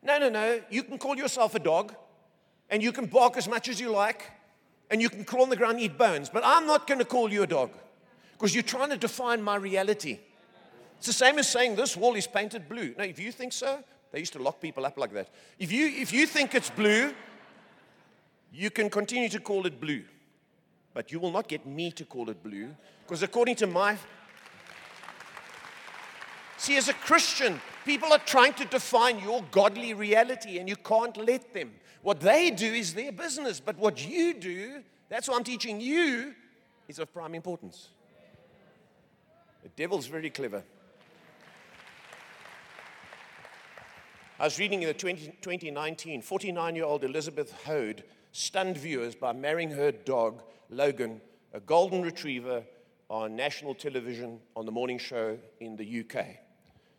No, 0.04 0.18
no, 0.18 0.30
no. 0.30 0.62
You 0.70 0.84
can 0.84 0.98
call 0.98 1.16
yourself 1.16 1.56
a 1.56 1.60
dog 1.60 1.94
and 2.70 2.82
you 2.82 2.92
can 2.92 3.06
bark 3.06 3.38
as 3.38 3.48
much 3.48 3.70
as 3.70 3.80
you 3.80 3.92
like 3.92 4.32
and 4.90 5.02
you 5.02 5.10
can 5.10 5.24
crawl 5.24 5.44
on 5.44 5.50
the 5.50 5.56
ground 5.56 5.74
and 5.74 5.82
eat 5.82 5.98
bones, 5.98 6.30
but 6.30 6.44
I'm 6.46 6.66
not 6.66 6.88
going 6.88 7.00
to 7.00 7.06
call 7.06 7.32
you 7.32 7.44
a 7.44 7.48
dog 7.48 7.72
because 8.34 8.54
you're 8.54 8.64
trying 8.64 8.90
to 8.90 8.98
define 8.98 9.42
my 9.42 9.56
reality. 9.56 10.20
It's 10.98 11.08
the 11.08 11.14
same 11.14 11.40
as 11.40 11.50
saying 11.50 11.76
this 11.76 11.96
wall 11.96 12.16
is 12.16 12.28
painted 12.28 12.68
blue. 12.68 12.94
Now, 12.98 13.06
if 13.06 13.20
you 13.20 13.32
think 13.32 13.54
so, 13.54 13.84
they 14.12 14.20
used 14.20 14.34
to 14.34 14.42
lock 14.42 14.60
people 14.60 14.86
up 14.86 14.98
like 14.98 15.14
that. 15.14 15.30
If 15.58 15.72
you, 15.72 15.88
if 15.88 16.12
you 16.12 16.28
think 16.28 16.54
it's 16.54 16.70
blue, 16.70 17.14
you 18.52 18.70
can 18.70 18.90
continue 18.90 19.30
to 19.30 19.40
call 19.40 19.66
it 19.66 19.80
blue, 19.80 20.04
but 20.94 21.12
you 21.12 21.20
will 21.20 21.32
not 21.32 21.48
get 21.48 21.66
me 21.66 21.92
to 21.92 22.04
call 22.04 22.30
it 22.30 22.44
blue 22.44 22.76
because 23.04 23.24
according 23.24 23.56
to 23.58 23.68
my. 23.68 23.98
See, 26.58 26.78
as 26.78 26.90
a 26.90 26.94
Christian, 26.94 27.60
People 27.86 28.14
are 28.14 28.20
trying 28.20 28.54
to 28.54 28.66
define 28.66 29.20
your 29.20 29.44
godly 29.52 29.94
reality, 29.94 30.60
and 30.60 30.70
you 30.70 30.76
can't 30.76 31.18
let 31.18 31.54
them. 31.54 31.72
What 32.02 32.20
they 32.20 32.52
do 32.52 32.72
is 32.74 32.94
their 32.94 33.12
business, 33.12 33.60
but 33.60 33.78
what 33.78 34.08
you 34.08 34.34
do, 34.34 34.84
that's 35.10 35.28
what 35.28 35.38
I'm 35.38 35.44
teaching 35.44 35.82
you, 35.82 36.34
is 36.88 37.00
of 37.00 37.14
prime 37.14 37.36
importance. 37.36 37.90
The 39.64 39.70
devil's 39.70 40.08
very 40.08 40.30
clever. 40.30 40.64
I 44.40 44.46
was 44.46 44.58
reading 44.58 44.82
in 44.82 44.88
the 44.88 44.94
20, 44.94 45.38
2019, 45.42 46.22
49 46.22 46.76
year 46.76 46.86
old 46.86 47.04
Elizabeth 47.04 47.52
Hoad 47.66 48.04
stunned 48.32 48.78
viewers 48.78 49.14
by 49.14 49.34
marrying 49.34 49.70
her 49.70 49.92
dog, 49.92 50.42
Logan, 50.70 51.22
a 51.54 51.60
golden 51.60 52.02
retriever, 52.02 52.64
on 53.10 53.36
national 53.36 53.76
television 53.76 54.40
on 54.56 54.66
the 54.66 54.72
morning 54.72 54.98
show 54.98 55.38
in 55.60 55.76
the 55.76 56.00
UK. 56.00 56.26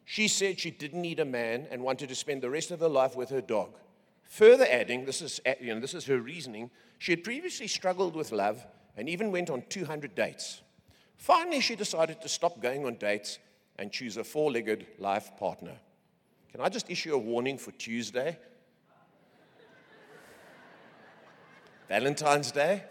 She 0.04 0.28
said 0.28 0.58
she 0.58 0.70
didn't 0.70 1.00
need 1.00 1.20
a 1.20 1.24
man 1.24 1.66
and 1.70 1.82
wanted 1.82 2.08
to 2.08 2.14
spend 2.14 2.42
the 2.42 2.50
rest 2.50 2.70
of 2.70 2.80
her 2.80 2.88
life 2.88 3.16
with 3.16 3.30
her 3.30 3.40
dog. 3.40 3.70
Further 4.24 4.66
adding, 4.68 5.04
this 5.04 5.22
is, 5.22 5.40
you 5.60 5.74
know, 5.74 5.80
this 5.80 5.94
is 5.94 6.06
her 6.06 6.18
reasoning, 6.18 6.70
she 6.98 7.12
had 7.12 7.24
previously 7.24 7.66
struggled 7.66 8.14
with 8.14 8.32
love 8.32 8.64
and 8.96 9.08
even 9.08 9.30
went 9.30 9.50
on 9.50 9.62
200 9.68 10.14
dates. 10.14 10.62
Finally, 11.16 11.60
she 11.60 11.76
decided 11.76 12.20
to 12.20 12.28
stop 12.28 12.60
going 12.60 12.84
on 12.84 12.96
dates 12.96 13.38
and 13.78 13.92
choose 13.92 14.16
a 14.16 14.24
four 14.24 14.50
legged 14.50 14.86
life 14.98 15.36
partner. 15.38 15.76
Can 16.50 16.60
I 16.60 16.68
just 16.68 16.90
issue 16.90 17.14
a 17.14 17.18
warning 17.18 17.58
for 17.58 17.72
Tuesday? 17.72 18.38
Valentine's 21.88 22.50
Day? 22.50 22.82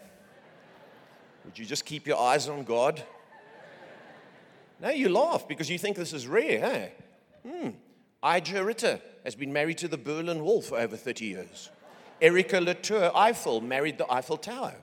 Would 1.45 1.57
you 1.57 1.65
just 1.65 1.85
keep 1.85 2.05
your 2.05 2.19
eyes 2.19 2.47
on 2.47 2.63
God? 2.63 3.03
No, 4.81 4.89
you 4.89 5.09
laugh 5.09 5.47
because 5.47 5.69
you 5.69 5.77
think 5.77 5.95
this 5.95 6.11
is 6.11 6.27
rare, 6.27 6.63
eh? 6.63 6.89
Hmm. 7.47 7.69
Eija-Riitta 8.23 8.99
has 9.23 9.35
been 9.35 9.53
married 9.53 9.77
to 9.79 9.87
the 9.87 9.97
Berlin 9.97 10.43
Wall 10.43 10.61
for 10.61 10.79
over 10.79 10.97
30 10.97 11.25
years. 11.25 11.69
Erika 12.19 12.59
Latour 12.59 13.11
Eiffel 13.15 13.61
married 13.61 13.97
the 13.99 14.11
Eiffel 14.11 14.37
Tower. 14.37 14.75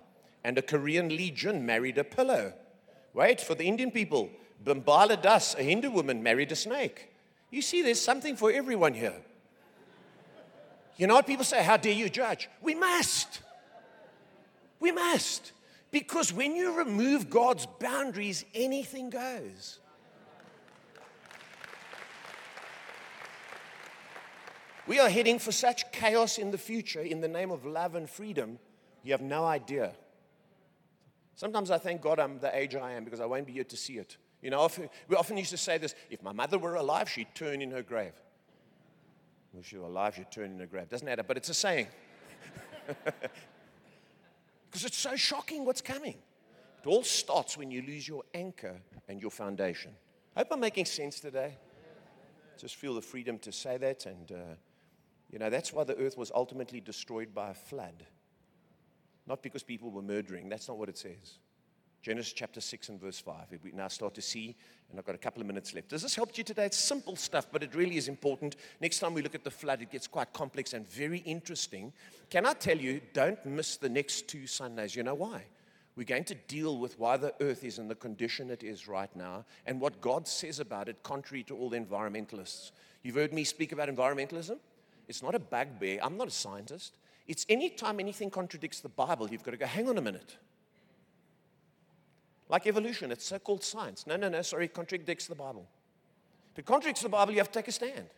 And 0.45 0.57
a 0.57 0.63
Korean 0.63 1.09
legion 1.09 1.67
married 1.67 1.99
a 1.99 2.05
pillow. 2.05 2.53
Wait, 3.13 3.41
for 3.41 3.57
the 3.57 3.65
Indian 3.65 3.91
people, 3.91 4.31
Bimbala 4.65 5.21
Das, 5.21 5.55
a 5.57 5.63
Hindu 5.63 5.91
woman, 5.91 6.23
married 6.23 6.53
a 6.53 6.57
snake. 6.57 7.11
You 7.51 7.61
see, 7.61 7.83
there's 7.83 8.01
something 8.01 8.37
for 8.37 8.53
everyone 8.53 8.95
here. 8.95 9.21
You 10.97 11.07
know 11.07 11.15
what 11.15 11.27
people 11.27 11.45
say? 11.45 11.63
How 11.63 11.77
dare 11.77 11.93
you 11.93 12.09
judge? 12.09 12.49
We 12.63 12.75
must. 12.75 13.41
We 14.79 14.93
must. 14.93 15.53
Because 15.91 16.33
when 16.33 16.55
you 16.55 16.79
remove 16.79 17.31
God's 17.31 17.67
boundaries, 17.81 18.45
anything 18.55 19.11
goes. 19.11 19.79
We 24.89 24.99
are 24.99 25.11
heading 25.11 25.39
for 25.39 25.53
such 25.53 25.93
chaos 25.93 26.39
in 26.39 26.51
the 26.51 26.57
future 26.57 27.03
in 27.03 27.21
the 27.21 27.29
name 27.29 27.51
of 27.51 27.67
love 27.67 27.95
and 27.95 28.09
freedom, 28.09 28.59
you 29.03 29.13
have 29.13 29.21
no 29.21 29.45
idea. 29.45 29.93
Sometimes 31.35 31.71
I 31.71 31.77
thank 31.77 32.01
God 32.01 32.19
I'm 32.19 32.41
the 32.41 32.57
age 32.57 32.75
I 32.75 32.93
am 32.93 33.05
because 33.05 33.21
I 33.21 33.27
won't 33.27 33.47
be 33.47 33.53
here 33.53 33.65
to 33.65 33.77
see 33.77 33.99
it. 33.99 34.17
You 34.41 34.49
know, 34.49 34.61
often, 34.61 34.89
we 35.07 35.15
often 35.15 35.37
used 35.37 35.51
to 35.51 35.59
say 35.59 35.77
this 35.77 35.95
if 36.09 36.23
my 36.23 36.33
mother 36.33 36.57
were 36.59 36.77
alive, 36.77 37.09
she'd 37.11 37.35
turn 37.35 37.61
in 37.61 37.71
her 37.71 37.83
grave. 37.83 38.15
If 39.59 39.67
she 39.67 39.77
were 39.77 39.87
alive, 39.87 40.15
she'd 40.17 40.31
turn 40.31 40.53
in 40.53 40.59
her 40.59 40.67
grave. 40.67 40.89
Doesn't 40.89 41.07
matter, 41.07 41.23
but 41.23 41.37
it's 41.37 41.51
a 41.51 41.55
saying. 41.55 41.89
Because 44.71 44.85
it's 44.85 44.99
so 44.99 45.17
shocking 45.17 45.65
what's 45.65 45.81
coming. 45.81 46.17
It 46.83 46.87
all 46.87 47.03
starts 47.03 47.57
when 47.57 47.71
you 47.71 47.81
lose 47.81 48.07
your 48.07 48.23
anchor 48.35 48.77
and 49.09 49.19
your 49.19 49.31
foundation. 49.31 49.93
I 50.37 50.41
hope 50.41 50.49
I'm 50.51 50.61
making 50.61 50.85
sense 50.85 51.21
today. 51.21 51.57
Just 52.59 52.77
feel 52.77 52.95
the 52.95 53.01
freedom 53.01 53.39
to 53.39 53.51
say 53.51 53.79
that. 53.79 54.05
And, 54.05 54.31
uh, 54.31 54.55
you 55.31 55.39
know, 55.39 55.51
that's 55.51 55.73
why 55.73 55.85
the 55.85 55.97
earth 55.97 56.17
was 56.17 56.33
ultimately 56.35 56.81
destroyed 56.81 57.35
by 57.35 57.51
a 57.51 57.55
flood. 57.55 58.05
Not 59.27 59.43
because 59.43 59.63
people 59.63 59.91
were 59.91 60.03
murdering. 60.03 60.49
That's 60.49 60.69
not 60.69 60.79
what 60.79 60.89
it 60.89 60.97
says. 60.97 61.39
Genesis 62.01 62.33
chapter 62.33 62.61
6 62.61 62.89
and 62.89 63.01
verse 63.01 63.19
5. 63.19 63.59
We 63.63 63.73
now 63.73 63.89
start 63.89 64.15
to 64.15 64.23
see, 64.23 64.57
and 64.89 64.99
I've 64.99 65.05
got 65.05 65.15
a 65.15 65.19
couple 65.19 65.41
of 65.43 65.47
minutes 65.47 65.75
left. 65.75 65.89
Does 65.89 66.03
this 66.03 66.15
help 66.15 66.39
you 66.39 66.45
today? 66.45 66.65
It's 66.65 66.79
simple 66.79 67.17
stuff, 67.17 67.49
but 67.53 67.63
it 67.63 67.75
really 67.75 67.97
is 67.97 68.09
important. 68.09 68.57
Next 68.81 69.01
time 69.01 69.15
we 69.15 69.21
look 69.21 69.35
at 69.35 69.45
the 69.45 69.51
flood, 69.51 69.83
it 69.83 69.91
gets 69.91 70.07
quite 70.07 70.33
complex 70.33 70.73
and 70.73 70.89
very 70.89 71.19
interesting. 71.19 71.93
Can 72.31 72.47
I 72.47 72.55
tell 72.55 72.79
you, 72.79 73.01
don't 73.13 73.45
miss 73.45 73.77
the 73.77 73.89
next 73.89 74.29
two 74.29 74.47
Sundays. 74.47 74.95
You 74.95 75.03
know 75.03 75.17
why? 75.17 75.43
We're 75.97 76.05
going 76.05 76.25
to 76.25 76.37
deal 76.37 76.79
with 76.79 76.99
why 76.99 77.17
the 77.17 77.35
earth 77.41 77.65
is 77.65 77.81
in 77.81 77.89
the 77.89 77.97
condition 77.97 78.51
it 78.51 78.63
is 78.63 78.87
right 78.87 79.15
now 79.17 79.45
and 79.67 79.81
what 79.81 80.01
God 80.01 80.29
says 80.29 80.61
about 80.61 80.89
it, 80.89 81.03
contrary 81.03 81.43
to 81.45 81.57
all 81.57 81.69
the 81.69 81.81
environmentalists. 81.81 82.71
You've 83.03 83.17
heard 83.17 83.33
me 83.33 83.43
speak 83.43 83.73
about 83.73 83.89
environmentalism. 83.89 84.59
It's 85.09 85.23
not 85.23 85.35
a 85.35 85.39
bugbear. 85.39 85.99
I'm 86.03 86.17
not 86.17 86.29
a 86.29 86.31
scientist. 86.31 86.99
It's 87.27 87.45
anytime 87.49 87.99
anything 88.01 88.31
contradicts 88.31 88.81
the 88.81 88.89
Bible, 88.89 89.29
you've 89.31 89.43
got 89.43 89.53
to 89.53 89.57
go, 89.57 89.67
hang 89.67 89.89
on 89.89 89.99
a 89.99 90.01
minute. 90.01 90.37
Like 92.49 92.67
evolution, 92.67 93.11
it's 93.13 93.27
so 93.27 93.39
called 93.39 93.63
science. 93.63 94.07
No, 94.07 94.17
no, 94.17 94.29
no, 94.29 94.41
sorry, 94.43 94.67
it 94.67 94.75
contradicts 94.75 95.27
the 95.27 95.35
Bible. 95.35 95.69
If 96.53 96.61
it 96.61 96.67
contradicts 96.67 97.03
the 97.03 97.09
Bible, 97.09 97.33
you 97.33 97.39
have 97.39 97.51
to 97.51 97.59
take 97.59 97.69
a 97.69 97.73
stand. 97.73 98.09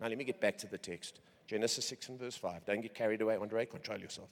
Now, 0.00 0.08
let 0.08 0.18
me 0.18 0.24
get 0.24 0.40
back 0.40 0.58
to 0.58 0.66
the 0.66 0.78
text 0.78 1.20
Genesis 1.46 1.86
6 1.86 2.10
and 2.10 2.18
verse 2.18 2.36
5. 2.36 2.64
Don't 2.64 2.80
get 2.80 2.94
carried 2.94 3.20
away, 3.22 3.36
Andre, 3.36 3.66
control 3.66 3.98
yourself. 3.98 4.28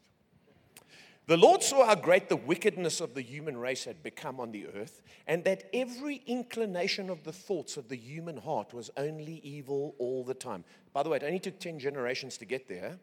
The 1.29 1.37
Lord 1.37 1.63
saw 1.63 1.85
how 1.85 1.95
great 1.95 2.31
the 2.31 2.37
wickedness 2.37 3.03
of 3.03 3.13
the 3.13 3.21
human 3.21 3.59
race 3.59 3.85
had 3.85 4.03
become 4.03 4.41
on 4.41 4.51
the 4.51 4.67
earth, 4.69 5.03
and 5.27 5.45
that 5.45 5.65
every 5.75 6.23
inclination 6.27 7.11
of 7.11 7.23
the 7.23 7.35
thoughts 7.35 7.77
of 7.77 7.91
the 7.91 7.99
human 7.99 8.39
heart 8.39 8.73
was 8.73 8.91
only 8.97 9.43
evil 9.45 9.95
all 9.99 10.25
the 10.25 10.33
time. 10.33 10.65
By 10.95 11.03
the 11.03 11.11
way, 11.11 11.19
it 11.19 11.23
only 11.23 11.39
took 11.39 11.59
10 11.59 11.81
generations 11.81 12.39
to 12.39 12.47
get 12.47 12.67
there. 12.67 12.99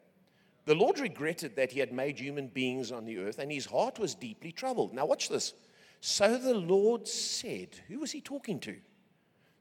The 0.66 0.74
Lord 0.74 0.98
regretted 0.98 1.56
that 1.56 1.72
he 1.72 1.80
had 1.80 1.94
made 1.94 2.18
human 2.18 2.48
beings 2.48 2.92
on 2.92 3.06
the 3.06 3.20
earth, 3.20 3.38
and 3.38 3.52
his 3.52 3.68
heart 3.68 4.00
was 4.00 4.16
deeply 4.16 4.52
troubled. 4.52 4.92
Now, 4.92 5.06
watch 5.06 5.30
this. 5.30 5.54
So 6.02 6.40
the 6.40 6.56
Lord 6.56 7.08
said, 7.08 7.76
Who 7.90 8.00
was 8.00 8.12
he 8.12 8.22
talking 8.22 8.60
to? 8.62 8.76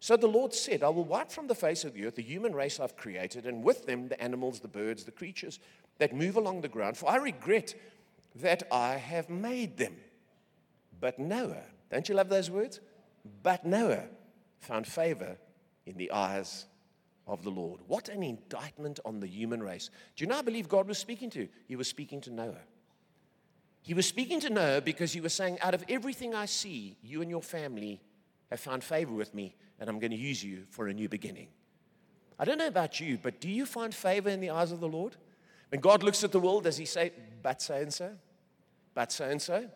So 0.01 0.17
the 0.17 0.27
Lord 0.27 0.55
said, 0.55 0.83
I 0.83 0.89
will 0.89 1.05
wipe 1.05 1.31
from 1.31 1.49
the 1.49 1.55
face 1.55 1.85
of 1.85 1.93
the 1.93 2.07
earth 2.07 2.17
the 2.17 2.23
human 2.23 2.55
race 2.55 2.81
I've 2.81 2.97
created, 2.97 3.45
and 3.45 3.63
with 3.63 3.85
them 3.85 4.09
the 4.09 4.23
animals, 4.23 4.61
the 4.61 4.69
birds, 4.69 5.05
the 5.05 5.11
creatures 5.11 5.61
that 5.99 6.15
move 6.15 6.37
along 6.37 6.63
the 6.63 6.69
ground, 6.69 6.97
for 6.97 7.11
I 7.11 7.17
regret 7.17 7.75
that 8.37 8.63
I 8.73 8.97
have 8.97 9.31
made 9.31 9.77
them. 9.77 9.97
But 11.01 11.19
Noah, 11.19 11.65
don't 11.91 12.09
you 12.09 12.15
love 12.15 12.29
those 12.29 12.51
words? 12.51 12.81
But 13.43 13.65
Noah 13.65 14.05
found 14.61 14.87
favor 14.87 15.37
in 15.87 15.97
the 15.97 16.11
eyes 16.13 16.67
of 17.27 17.43
the 17.43 17.51
Lord. 17.51 17.81
What 17.87 18.09
an 18.09 18.23
indictment 18.23 19.01
on 19.05 19.21
the 19.21 19.27
human 19.27 19.63
race. 19.63 19.91
Do 20.17 20.25
you 20.25 20.29
know 20.29 20.39
I 20.39 20.43
believe 20.43 20.69
God 20.69 20.87
was 20.87 20.99
speaking 20.99 21.31
to? 21.31 21.49
He 21.67 21.77
was 21.77 21.89
speaking 21.89 22.21
to 22.23 22.31
Noah. 22.31 22.63
He 23.83 23.95
was 23.95 24.07
speaking 24.07 24.41
to 24.41 24.51
Noah 24.51 24.81
because 24.81 25.13
he 25.13 25.21
was 25.21 25.35
saying, 25.35 25.59
Out 25.61 25.75
of 25.75 25.85
everything 25.89 26.35
I 26.35 26.47
see, 26.47 26.97
you 27.03 27.23
and 27.23 27.31
your 27.31 27.43
family 27.43 28.01
have 28.51 28.61
found 28.61 28.83
favor 28.83 29.13
with 29.13 29.35
me, 29.35 29.57
and 29.79 29.89
I'm 29.89 29.99
going 29.99 30.11
to 30.11 30.17
use 30.17 30.43
you 30.43 30.65
for 30.71 30.89
a 30.89 30.95
new 30.95 31.09
beginning. 31.09 31.49
I 32.39 32.45
don't 32.45 32.59
know 32.59 32.67
about 32.67 32.99
you, 32.99 33.19
but 33.23 33.41
do 33.41 33.49
you 33.49 33.67
find 33.67 33.95
favor 33.95 34.29
in 34.29 34.41
the 34.41 34.51
eyes 34.51 34.73
of 34.73 34.81
the 34.81 34.89
Lord? 34.89 35.17
When 35.69 35.81
God 35.81 36.03
looks 36.03 36.25
at 36.25 36.33
the 36.33 36.41
world, 36.41 36.65
does 36.65 36.77
he 36.77 36.87
say, 36.87 37.13
But 37.43 37.61
so 37.63 37.75
and 37.75 37.93
so? 37.93 38.13
But 38.95 39.13
so 39.13 39.25
and 39.25 39.43
so? 39.43 39.69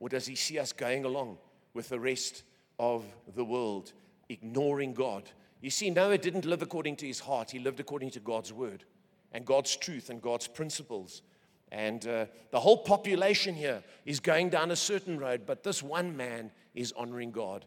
Or 0.00 0.08
does 0.08 0.26
he 0.26 0.34
see 0.34 0.58
us 0.58 0.72
going 0.72 1.04
along 1.04 1.38
with 1.72 1.88
the 1.88 2.00
rest 2.00 2.42
of 2.78 3.04
the 3.34 3.44
world, 3.44 3.92
ignoring 4.28 4.92
God? 4.92 5.30
You 5.60 5.70
see, 5.70 5.90
Noah 5.90 6.18
didn't 6.18 6.44
live 6.44 6.62
according 6.62 6.96
to 6.96 7.06
his 7.06 7.20
heart, 7.20 7.50
he 7.50 7.58
lived 7.58 7.80
according 7.80 8.10
to 8.10 8.20
God's 8.20 8.52
word 8.52 8.84
and 9.32 9.44
God's 9.44 9.76
truth 9.76 10.10
and 10.10 10.20
God's 10.20 10.46
principles. 10.46 11.22
And 11.72 12.06
uh, 12.06 12.26
the 12.50 12.60
whole 12.60 12.78
population 12.78 13.54
here 13.54 13.82
is 14.04 14.20
going 14.20 14.50
down 14.50 14.70
a 14.70 14.76
certain 14.76 15.18
road, 15.18 15.42
but 15.46 15.62
this 15.62 15.82
one 15.82 16.16
man 16.16 16.50
is 16.74 16.92
honoring 16.96 17.30
God. 17.30 17.64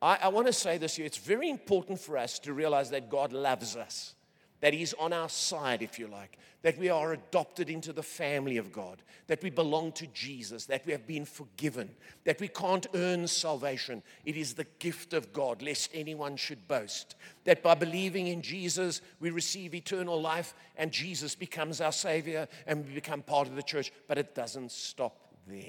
I, 0.00 0.18
I 0.22 0.28
want 0.28 0.46
to 0.46 0.52
say 0.52 0.78
this 0.78 0.96
here 0.96 1.06
it's 1.06 1.18
very 1.18 1.50
important 1.50 1.98
for 1.98 2.16
us 2.16 2.38
to 2.40 2.52
realize 2.52 2.90
that 2.90 3.10
God 3.10 3.32
loves 3.32 3.76
us 3.76 4.14
that 4.60 4.74
He's 4.74 4.94
on 4.94 5.12
our 5.12 5.28
side, 5.28 5.82
if 5.82 5.98
you 5.98 6.06
like, 6.06 6.38
that 6.62 6.78
we 6.78 6.88
are 6.88 7.12
adopted 7.12 7.70
into 7.70 7.92
the 7.92 8.02
family 8.02 8.56
of 8.56 8.72
God, 8.72 9.02
that 9.28 9.42
we 9.42 9.50
belong 9.50 9.92
to 9.92 10.06
Jesus, 10.08 10.66
that 10.66 10.84
we 10.84 10.92
have 10.92 11.06
been 11.06 11.24
forgiven, 11.24 11.88
that 12.24 12.40
we 12.40 12.48
can't 12.48 12.86
earn 12.94 13.28
salvation. 13.28 14.02
It 14.24 14.36
is 14.36 14.54
the 14.54 14.66
gift 14.78 15.12
of 15.12 15.32
God, 15.32 15.62
lest 15.62 15.90
anyone 15.94 16.36
should 16.36 16.66
boast. 16.66 17.14
That 17.44 17.62
by 17.62 17.74
believing 17.74 18.26
in 18.26 18.42
Jesus, 18.42 19.02
we 19.20 19.30
receive 19.30 19.74
eternal 19.74 20.20
life 20.20 20.54
and 20.76 20.90
Jesus 20.90 21.34
becomes 21.34 21.80
our 21.80 21.92
Savior 21.92 22.48
and 22.66 22.86
we 22.86 22.94
become 22.94 23.22
part 23.22 23.46
of 23.46 23.54
the 23.54 23.62
church. 23.62 23.92
But 24.08 24.18
it 24.18 24.34
doesn't 24.34 24.72
stop 24.72 25.28
there. 25.46 25.62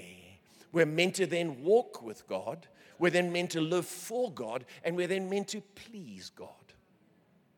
We're 0.72 0.86
meant 0.86 1.16
to 1.16 1.26
then 1.26 1.64
walk 1.64 2.02
with 2.02 2.28
God, 2.28 2.68
we're 2.98 3.10
then 3.12 3.32
meant 3.32 3.52
to 3.52 3.62
live 3.62 3.86
for 3.86 4.32
God, 4.32 4.66
and 4.84 4.96
we're 4.96 5.08
then 5.08 5.30
meant 5.30 5.50
to 5.50 5.62
please 5.62 6.32
God. 6.36 6.50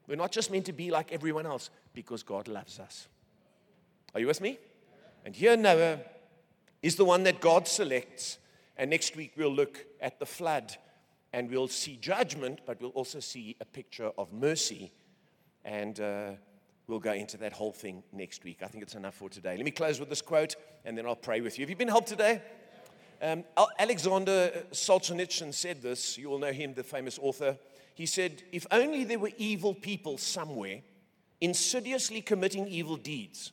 We're 0.08 0.16
not 0.16 0.32
just 0.32 0.52
meant 0.52 0.66
to 0.66 0.74
be 0.74 0.92
like 0.92 1.12
everyone 1.12 1.46
else 1.46 1.70
because 1.94 2.24
God 2.24 2.48
loves 2.48 2.80
us. 2.80 3.08
Are 4.14 4.20
you 4.20 4.28
with 4.28 4.42
me? 4.42 4.60
And 5.26 5.36
here 5.36 5.56
Noah 5.56 6.00
is 6.82 6.96
the 6.96 7.06
one 7.06 7.24
that 7.24 7.40
God 7.40 7.68
selects. 7.68 8.38
And 8.78 8.90
next 8.90 9.16
week 9.16 9.34
we'll 9.38 9.54
look 9.54 9.86
at 10.02 10.20
the 10.20 10.26
flood 10.26 10.76
and 11.34 11.50
we'll 11.50 11.68
see 11.68 11.96
judgment, 11.96 12.62
but 12.66 12.82
we'll 12.82 12.90
also 12.92 13.20
see 13.20 13.56
a 13.62 13.66
picture 13.66 14.12
of 14.18 14.34
mercy. 14.34 14.92
And 15.64 16.00
uh, 16.00 16.32
we'll 16.88 17.00
go 17.00 17.14
into 17.14 17.38
that 17.38 17.54
whole 17.54 17.72
thing 17.72 18.04
next 18.12 18.44
week. 18.44 18.60
I 18.64 18.68
think 18.68 18.84
it's 18.84 18.96
enough 18.96 19.16
for 19.16 19.30
today. 19.30 19.56
Let 19.56 19.64
me 19.64 19.72
close 19.72 20.00
with 20.00 20.10
this 20.10 20.22
quote 20.22 20.56
and 20.84 20.98
then 20.98 21.06
I'll 21.06 21.16
pray 21.16 21.42
with 21.42 21.58
you. 21.58 21.64
Have 21.64 21.70
you 21.70 21.76
been 21.76 21.88
helped 21.88 22.08
today? 22.08 22.42
Um, 23.22 23.44
Alexander 23.78 24.66
Solzhenitsyn 24.72 25.54
said 25.54 25.82
this. 25.82 26.18
You 26.18 26.32
all 26.32 26.40
know 26.40 26.52
him, 26.52 26.74
the 26.74 26.84
famous 26.84 27.20
author. 27.22 27.56
He 27.94 28.06
said, 28.06 28.44
If 28.52 28.66
only 28.72 29.04
there 29.04 29.20
were 29.20 29.32
evil 29.38 29.74
people 29.74 30.18
somewhere 30.18 30.82
insidiously 31.40 32.22
committing 32.22 32.68
evil 32.68 32.98
deeds, 32.98 33.52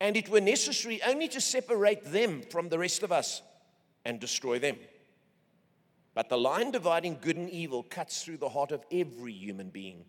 and 0.00 0.16
it 0.16 0.28
were 0.28 0.40
necessary 0.40 1.00
only 1.02 1.28
to 1.28 1.40
separate 1.40 2.12
them 2.12 2.42
from 2.42 2.68
the 2.68 2.78
rest 2.78 3.02
of 3.02 3.10
us 3.10 3.40
and 4.04 4.20
destroy 4.20 4.58
them. 4.58 4.76
But 6.14 6.28
the 6.28 6.38
line 6.38 6.70
dividing 6.70 7.18
good 7.20 7.36
and 7.36 7.50
evil 7.50 7.82
cuts 7.82 8.22
through 8.22 8.36
the 8.38 8.48
heart 8.48 8.72
of 8.72 8.84
every 8.92 9.32
human 9.32 9.70
being. 9.70 10.04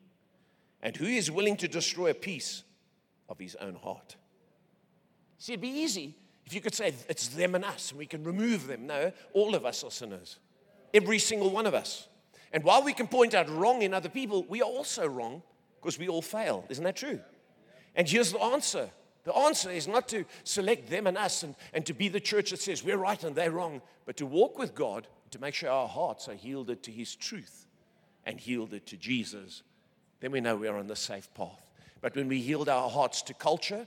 And 0.82 0.96
who 0.96 1.06
is 1.06 1.32
willing 1.32 1.58
to 1.58 1.68
destroy 1.68 2.12
a 2.12 2.14
piece 2.14 2.64
of 3.28 3.40
his 3.40 3.56
own 3.56 3.76
heart? 3.76 4.16
See, 5.40 5.54
it'd 5.54 5.62
be 5.62 5.68
easy 5.68 6.16
if 6.46 6.54
you 6.54 6.62
could 6.62 6.76
say 6.76 6.94
it's 7.10 7.28
them 7.30 7.56
and 7.56 7.66
us 7.66 7.92
and 7.92 8.00
we 8.00 8.06
can 8.06 8.24
remove 8.24 8.68
them. 8.68 8.88
No, 8.88 9.12
all 9.34 9.54
of 9.54 9.66
us 9.66 9.84
are 9.84 9.92
sinners. 9.92 10.40
Every 10.94 11.20
single 11.20 11.50
one 11.50 11.66
of 11.66 11.74
us. 11.74 12.08
And 12.54 12.64
while 12.64 12.84
we 12.84 12.94
can 12.94 13.08
point 13.08 13.34
out 13.34 13.50
wrong 13.50 13.82
in 13.82 13.94
other 13.94 14.10
people, 14.10 14.46
we 14.48 14.62
are 14.62 14.70
also 14.70 15.08
wrong 15.08 15.42
because 15.82 16.00
we 16.00 16.08
all 16.08 16.22
fail. 16.22 16.66
Isn't 16.70 16.84
that 16.84 16.96
true? 16.96 17.20
And 17.96 18.08
here's 18.08 18.32
the 18.32 18.42
answer 18.42 18.90
the 19.24 19.36
answer 19.36 19.70
is 19.70 19.90
not 19.90 20.08
to 20.10 20.24
select 20.46 20.90
them 20.90 21.06
and 21.06 21.18
us 21.18 21.44
and, 21.44 21.54
and 21.74 21.86
to 21.86 21.94
be 21.94 22.08
the 22.08 22.20
church 22.20 22.52
that 22.52 22.62
says 22.62 22.82
we're 22.82 22.96
right 22.98 23.22
and 23.26 23.36
they're 23.36 23.52
wrong, 23.52 23.82
but 24.06 24.16
to 24.18 24.26
walk 24.26 24.58
with 24.58 24.74
God 24.74 25.06
to 25.32 25.40
make 25.40 25.54
sure 25.54 25.70
our 25.70 25.90
hearts 25.90 26.30
are 26.30 26.36
yielded 26.36 26.82
to 26.84 26.92
His 26.92 27.14
truth 27.14 27.68
and 28.26 28.46
yielded 28.46 28.86
to 28.86 28.96
Jesus. 28.96 29.64
Then 30.22 30.32
we 30.32 30.40
know 30.40 30.56
we 30.56 30.70
are 30.70 30.78
on 30.78 30.88
the 30.88 30.96
safe 30.96 31.34
path. 31.34 31.66
But 32.00 32.16
when 32.16 32.30
we 32.30 32.38
yield 32.38 32.70
our 32.70 32.90
hearts 32.90 33.22
to 33.24 33.34
culture 33.34 33.86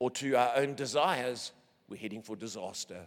or 0.00 0.10
to 0.10 0.34
our 0.34 0.56
own 0.56 0.74
desires, 0.74 1.52
we're 1.88 1.96
heading 1.96 2.22
for 2.22 2.34
disaster. 2.34 3.06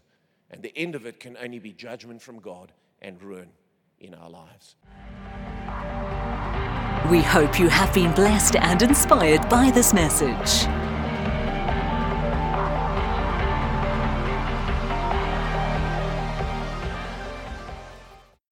And 0.51 0.61
the 0.61 0.77
end 0.77 0.95
of 0.95 1.05
it 1.05 1.19
can 1.19 1.35
only 1.35 1.59
be 1.59 1.73
judgment 1.73 2.21
from 2.21 2.39
God 2.39 2.71
and 3.01 3.21
ruin 3.21 3.49
in 4.03 4.13
our 4.13 4.29
lives. 4.29 4.75
We 7.09 7.21
hope 7.21 7.59
you 7.59 7.69
have 7.69 7.93
been 7.93 8.13
blessed 8.13 8.55
and 8.55 8.81
inspired 8.81 9.47
by 9.49 9.71
this 9.71 9.93
message. 9.93 10.67